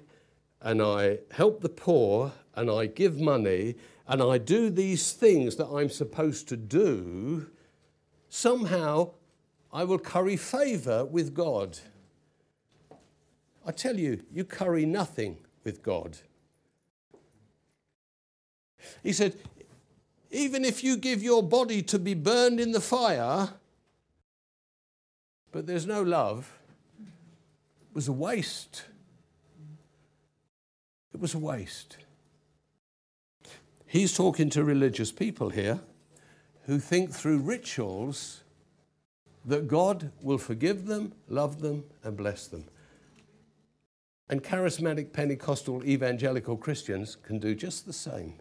and 0.60 0.82
I 0.82 1.20
help 1.30 1.60
the 1.60 1.68
poor, 1.68 2.32
and 2.56 2.68
I 2.68 2.86
give 2.86 3.20
money, 3.20 3.76
and 4.08 4.20
I 4.20 4.38
do 4.38 4.70
these 4.70 5.12
things 5.12 5.54
that 5.54 5.68
I'm 5.68 5.88
supposed 5.88 6.48
to 6.48 6.56
do, 6.56 7.46
somehow 8.28 9.10
I 9.72 9.84
will 9.84 10.00
curry 10.00 10.36
favor 10.36 11.04
with 11.04 11.32
God. 11.32 11.78
I 13.64 13.70
tell 13.70 14.00
you, 14.00 14.24
you 14.32 14.42
curry 14.42 14.84
nothing 14.84 15.36
with 15.62 15.80
God. 15.80 16.18
He 19.04 19.12
said, 19.12 19.36
even 20.30 20.64
if 20.64 20.82
you 20.82 20.96
give 20.96 21.22
your 21.22 21.42
body 21.42 21.82
to 21.82 21.98
be 21.98 22.14
burned 22.14 22.60
in 22.60 22.72
the 22.72 22.80
fire, 22.80 23.50
but 25.52 25.66
there's 25.66 25.86
no 25.86 26.02
love, 26.02 26.52
it 27.00 27.94
was 27.94 28.08
a 28.08 28.12
waste. 28.12 28.84
It 31.14 31.20
was 31.20 31.34
a 31.34 31.38
waste. 31.38 31.96
He's 33.86 34.14
talking 34.14 34.50
to 34.50 34.64
religious 34.64 35.12
people 35.12 35.48
here 35.50 35.80
who 36.66 36.78
think 36.78 37.12
through 37.12 37.38
rituals 37.38 38.42
that 39.44 39.68
God 39.68 40.10
will 40.20 40.38
forgive 40.38 40.86
them, 40.86 41.12
love 41.28 41.60
them, 41.60 41.84
and 42.02 42.16
bless 42.16 42.48
them. 42.48 42.64
And 44.28 44.42
charismatic 44.42 45.12
Pentecostal 45.12 45.84
evangelical 45.84 46.56
Christians 46.56 47.16
can 47.22 47.38
do 47.38 47.54
just 47.54 47.86
the 47.86 47.92
same. 47.92 48.34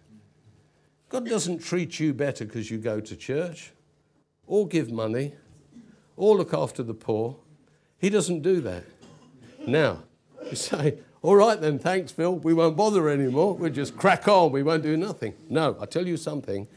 God 1.15 1.29
doesn't 1.29 1.59
treat 1.59 1.97
you 1.97 2.13
better 2.13 2.43
because 2.43 2.69
you 2.69 2.77
go 2.77 2.99
to 2.99 3.15
church 3.15 3.71
or 4.47 4.67
give 4.67 4.91
money 4.91 5.33
or 6.17 6.35
look 6.35 6.53
after 6.53 6.83
the 6.83 6.93
poor. 6.93 7.37
He 7.97 8.09
doesn't 8.09 8.41
do 8.41 8.59
that. 8.59 8.83
Now, 9.65 10.03
you 10.49 10.57
say, 10.57 10.97
all 11.21 11.37
right 11.37 11.61
then, 11.61 11.79
thanks, 11.79 12.11
Phil. 12.11 12.35
We 12.35 12.53
won't 12.53 12.75
bother 12.75 13.07
anymore. 13.07 13.55
We'll 13.55 13.71
just 13.71 13.95
crack 13.95 14.27
on. 14.27 14.51
We 14.51 14.61
won't 14.61 14.83
do 14.83 14.97
nothing. 14.97 15.35
No, 15.47 15.77
I 15.79 15.85
tell 15.85 16.05
you 16.05 16.17
something. 16.17 16.67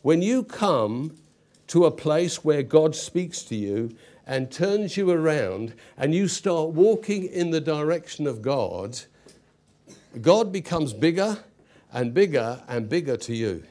When 0.00 0.22
you 0.22 0.44
come 0.44 1.18
to 1.66 1.84
a 1.84 1.90
place 1.90 2.42
where 2.42 2.62
God 2.62 2.96
speaks 2.96 3.42
to 3.42 3.54
you 3.54 3.94
and 4.26 4.50
turns 4.50 4.96
you 4.96 5.10
around 5.10 5.74
and 5.98 6.14
you 6.14 6.28
start 6.28 6.70
walking 6.70 7.26
in 7.26 7.50
the 7.50 7.60
direction 7.60 8.26
of 8.26 8.40
God, 8.40 8.98
God 10.22 10.52
becomes 10.52 10.94
bigger 10.94 11.36
and 11.92 12.14
bigger 12.14 12.62
and 12.66 12.88
bigger 12.88 13.18
to 13.18 13.34
you. 13.34 13.64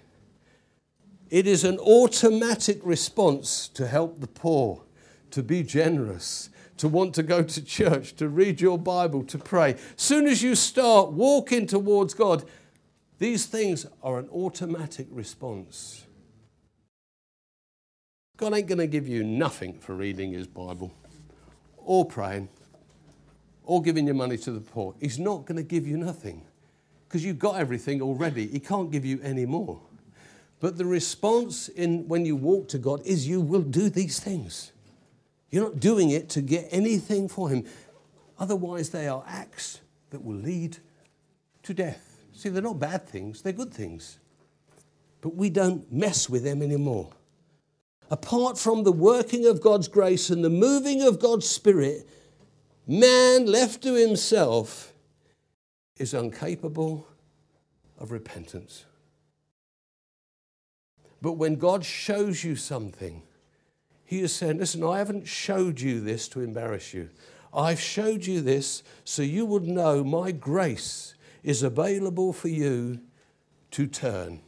It 1.33 1.47
is 1.47 1.63
an 1.63 1.79
automatic 1.79 2.79
response 2.83 3.67
to 3.69 3.87
help 3.87 4.19
the 4.19 4.27
poor, 4.27 4.83
to 5.31 5.41
be 5.41 5.63
generous, 5.63 6.51
to 6.77 6.87
want 6.87 7.15
to 7.15 7.23
go 7.23 7.41
to 7.41 7.65
church, 7.65 8.15
to 8.17 8.29
read 8.29 8.61
your 8.61 8.77
Bible, 8.77 9.23
to 9.23 9.39
pray. 9.39 9.77
Soon 9.95 10.27
as 10.27 10.43
you 10.43 10.53
start 10.53 11.11
walking 11.11 11.65
towards 11.65 12.13
God, 12.13 12.43
these 13.17 13.47
things 13.47 13.87
are 14.03 14.19
an 14.19 14.29
automatic 14.29 15.07
response. 15.09 16.05
God 18.37 18.53
ain't 18.53 18.67
going 18.67 18.77
to 18.77 18.85
give 18.85 19.07
you 19.07 19.23
nothing 19.23 19.79
for 19.79 19.95
reading 19.95 20.33
his 20.33 20.45
Bible 20.45 20.93
or 21.77 22.05
praying 22.05 22.47
or 23.63 23.81
giving 23.81 24.05
your 24.05 24.13
money 24.13 24.37
to 24.37 24.51
the 24.51 24.61
poor. 24.61 24.93
He's 24.99 25.17
not 25.17 25.47
going 25.47 25.57
to 25.57 25.63
give 25.63 25.87
you 25.87 25.97
nothing 25.97 26.45
because 27.07 27.25
you've 27.25 27.39
got 27.39 27.55
everything 27.55 28.03
already. 28.03 28.45
He 28.45 28.59
can't 28.59 28.91
give 28.91 29.03
you 29.03 29.19
any 29.23 29.47
more. 29.47 29.81
But 30.63 30.77
the 30.77 30.85
response 30.85 31.67
in 31.67 32.07
when 32.07 32.23
you 32.23 32.37
walk 32.37 32.69
to 32.69 32.77
God 32.77 33.05
is 33.05 33.27
you 33.27 33.41
will 33.41 33.63
do 33.63 33.89
these 33.89 34.21
things. 34.21 34.71
You're 35.51 35.65
not 35.65 35.81
doing 35.81 36.09
it 36.09 36.29
to 36.29 36.41
get 36.41 36.69
anything 36.71 37.27
for 37.27 37.49
Him. 37.49 37.65
Otherwise, 38.39 38.91
they 38.91 39.09
are 39.09 39.25
acts 39.27 39.81
that 40.11 40.23
will 40.23 40.37
lead 40.37 40.77
to 41.63 41.73
death. 41.73 42.23
See, 42.31 42.47
they're 42.47 42.61
not 42.61 42.79
bad 42.79 43.05
things, 43.05 43.41
they're 43.41 43.51
good 43.51 43.73
things. 43.73 44.19
but 45.19 45.35
we 45.35 45.49
don't 45.49 45.91
mess 45.91 46.29
with 46.29 46.45
them 46.45 46.61
anymore. 46.61 47.09
Apart 48.09 48.57
from 48.57 48.83
the 48.83 48.91
working 48.93 49.45
of 49.45 49.59
God's 49.59 49.89
grace 49.89 50.29
and 50.29 50.45
the 50.45 50.49
moving 50.49 51.01
of 51.01 51.19
God's 51.19 51.45
Spirit, 51.45 52.07
man 52.87 53.47
left 53.47 53.83
to 53.83 53.95
himself 53.95 54.93
is 55.97 56.13
incapable 56.13 57.05
of 57.99 58.11
repentance. 58.11 58.85
But 61.23 61.37
when 61.37 61.55
God 61.55 61.85
shows 61.85 62.43
you 62.43 62.57
something, 62.57 63.23
He 64.03 64.19
is 64.19 64.35
saying, 64.35 64.57
Listen, 64.57 64.83
I 64.83 64.97
haven't 64.97 65.25
showed 65.25 65.79
you 65.79 66.01
this 66.01 66.27
to 66.27 66.41
embarrass 66.41 66.93
you. 66.93 67.09
I've 67.53 67.79
showed 67.79 68.25
you 68.25 68.41
this 68.41 68.83
so 69.05 69.21
you 69.21 69.45
would 69.45 69.63
know 69.63 70.03
my 70.03 70.33
grace 70.33 71.15
is 71.41 71.63
available 71.63 72.33
for 72.33 72.49
you 72.49 72.99
to 73.71 73.87
turn. 73.87 74.41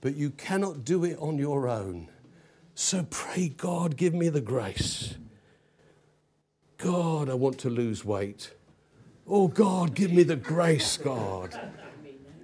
But 0.00 0.14
you 0.14 0.30
cannot 0.30 0.84
do 0.84 1.02
it 1.02 1.18
on 1.18 1.36
your 1.36 1.66
own. 1.66 2.08
So 2.76 3.04
pray, 3.10 3.48
God, 3.48 3.96
give 3.96 4.14
me 4.14 4.28
the 4.28 4.40
grace. 4.40 5.16
God, 6.76 7.28
I 7.28 7.34
want 7.34 7.58
to 7.58 7.70
lose 7.70 8.04
weight. 8.04 8.52
Oh, 9.26 9.48
God, 9.48 9.96
give 9.96 10.12
me 10.12 10.22
the 10.22 10.36
grace, 10.36 10.96
God. 10.96 11.58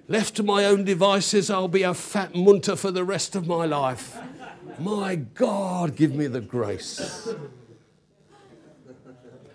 Left 0.07 0.35
to 0.35 0.43
my 0.43 0.65
own 0.65 0.83
devices, 0.83 1.49
I'll 1.49 1.67
be 1.67 1.81
a 1.81 1.95
fat 1.95 2.35
munter 2.35 2.75
for 2.75 2.91
the 2.91 3.03
rest 3.03 3.35
of 3.35 3.47
my 3.47 3.65
life. 3.65 4.17
My 4.77 5.15
God, 5.15 5.95
give 5.95 6.13
me 6.13 6.27
the 6.27 6.41
grace. 6.41 7.27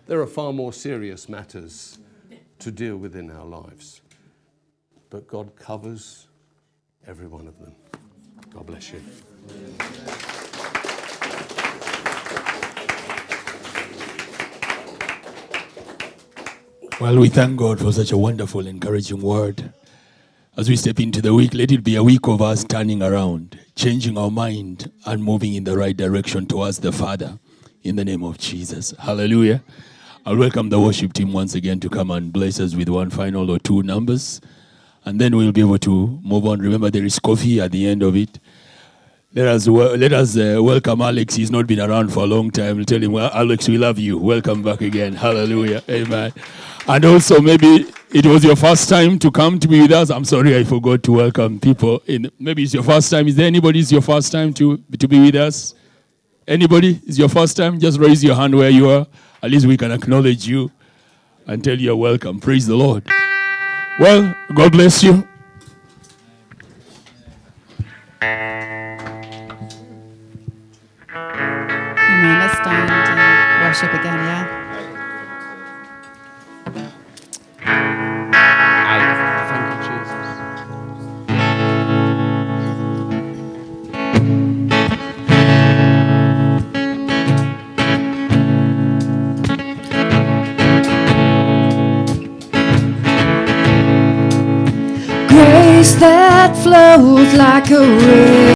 There 0.07 0.21
are 0.21 0.27
far 0.27 0.53
more 0.53 0.73
serious 0.73 1.29
matters 1.29 1.99
to 2.59 2.73
deal 2.73 2.97
with 2.97 3.15
in 3.15 3.31
our 3.31 3.45
lives, 3.45 4.01
but 5.09 5.29
God 5.29 5.55
covers 5.55 6.27
every 7.07 7.29
one 7.29 7.47
of 7.47 7.59
them. 7.61 7.77
God 8.53 8.67
bless 8.67 8.93
you. 8.93 9.01
Well, 17.01 17.19
we 17.19 17.29
thank 17.29 17.57
God 17.57 17.79
for 17.79 17.93
such 17.93 18.11
a 18.11 18.19
wonderful, 18.19 18.67
encouraging 18.67 19.23
word. 19.23 19.73
As 20.57 20.69
we 20.69 20.75
step 20.75 20.99
into 20.99 21.23
the 21.23 21.33
week, 21.33 21.55
let 21.55 21.71
it 21.71 21.85
be 21.85 21.95
a 21.95 22.03
week 22.03 22.27
of 22.27 22.43
us 22.43 22.65
turning 22.65 23.05
around, 23.05 23.57
changing 23.77 24.19
our 24.19 24.33
mind, 24.33 24.91
and 25.07 25.23
moving 25.23 25.55
in 25.55 25.63
the 25.63 25.79
right 25.79 25.97
direction 25.97 26.45
towards 26.45 26.81
the 26.81 26.91
Father 26.91 27.39
in 27.85 27.95
the 27.95 28.05
name 28.05 28.25
of 28.25 28.37
Jesus. 28.37 28.93
Hallelujah. 28.99 29.63
I'll 30.27 30.37
welcome 30.37 30.69
the 30.69 30.81
worship 30.81 31.13
team 31.13 31.33
once 31.33 31.55
again 31.55 31.79
to 31.81 31.89
come 31.89 32.11
and 32.11 32.33
bless 32.33 32.59
us 32.59 32.75
with 32.75 32.89
one 32.89 33.11
final 33.11 33.49
or 33.49 33.61
two 33.61 33.85
numbers, 33.85 34.41
and 35.05 35.21
then 35.21 35.37
we'll 35.37 35.53
be 35.53 35.61
able 35.61 35.79
to 35.79 36.19
move 36.25 36.45
on. 36.45 36.59
Remember, 36.59 36.91
there 36.91 37.05
is 37.05 37.21
coffee 37.21 37.61
at 37.61 37.71
the 37.71 37.87
end 37.87 38.03
of 38.03 38.17
it. 38.17 38.41
Let 39.33 39.47
us, 39.47 39.69
let 39.69 40.13
us 40.13 40.37
uh, 40.37 40.59
welcome 40.61 41.01
Alex. 41.01 41.37
He's 41.37 41.53
not 41.53 41.69
been 41.69 41.79
around 41.79 42.13
for 42.13 42.25
a 42.25 42.27
long 42.27 42.51
time. 42.51 42.75
We'll 42.75 42.85
tell 42.85 43.01
him, 43.01 43.13
well, 43.13 43.31
Alex, 43.33 43.69
we 43.69 43.79
love 43.79 44.01
you. 44.01 44.19
Welcome 44.19 44.65
back 44.65 44.81
again. 44.81 45.15
Hallelujah. 45.15 45.85
Amen. 45.89 46.33
And 46.89 47.05
also, 47.05 47.41
maybe 47.41 47.87
it 48.13 48.27
was 48.27 48.43
your 48.43 48.57
first 48.57 48.89
time 48.89 49.19
to 49.21 49.31
come 49.31 49.61
to 49.61 49.69
be 49.69 49.81
with 49.83 49.93
us. 49.93 50.11
I'm 50.11 50.25
sorry 50.25 50.57
I 50.57 50.65
forgot 50.65 51.03
to 51.05 51.13
welcome 51.13 51.61
people. 51.61 52.03
In, 52.07 52.31
maybe 52.39 52.65
it's 52.65 52.75
your 52.75 52.83
first 52.83 53.11
time. 53.11 53.29
Is 53.29 53.37
there 53.37 53.47
anybody 53.47 53.79
it's 53.79 53.93
your 53.93 54.03
first 54.03 54.33
time 54.33 54.53
to, 54.55 54.79
to 54.99 55.09
be 55.09 55.21
with 55.21 55.37
us? 55.37 55.75
Anybody? 56.47 57.01
It's 57.07 57.19
your 57.19 57.29
first 57.29 57.57
time? 57.57 57.79
Just 57.79 58.01
raise 58.01 58.25
your 58.25 58.35
hand 58.35 58.57
where 58.57 58.71
you 58.71 58.91
are. 58.91 59.07
At 59.43 59.53
least 59.53 59.67
we 59.67 59.77
can 59.77 59.93
acknowledge 59.93 60.47
you 60.49 60.73
and 61.47 61.63
tell 61.63 61.79
you 61.79 61.95
welcome. 61.95 62.41
Praise 62.41 62.67
the 62.67 62.75
Lord. 62.75 63.07
Well, 64.01 64.35
God 64.55 64.73
bless 64.73 65.05
you. 65.05 65.29
Amen. 68.23 68.99
Let's 72.41 72.55
stand 72.55 72.91
and 72.91 73.65
worship 73.65 73.93
again, 73.93 74.19
yeah? 74.19 74.60
That 96.01 96.57
flows 96.63 97.35
like 97.35 97.71
a 97.71 97.81
river. 97.81 98.41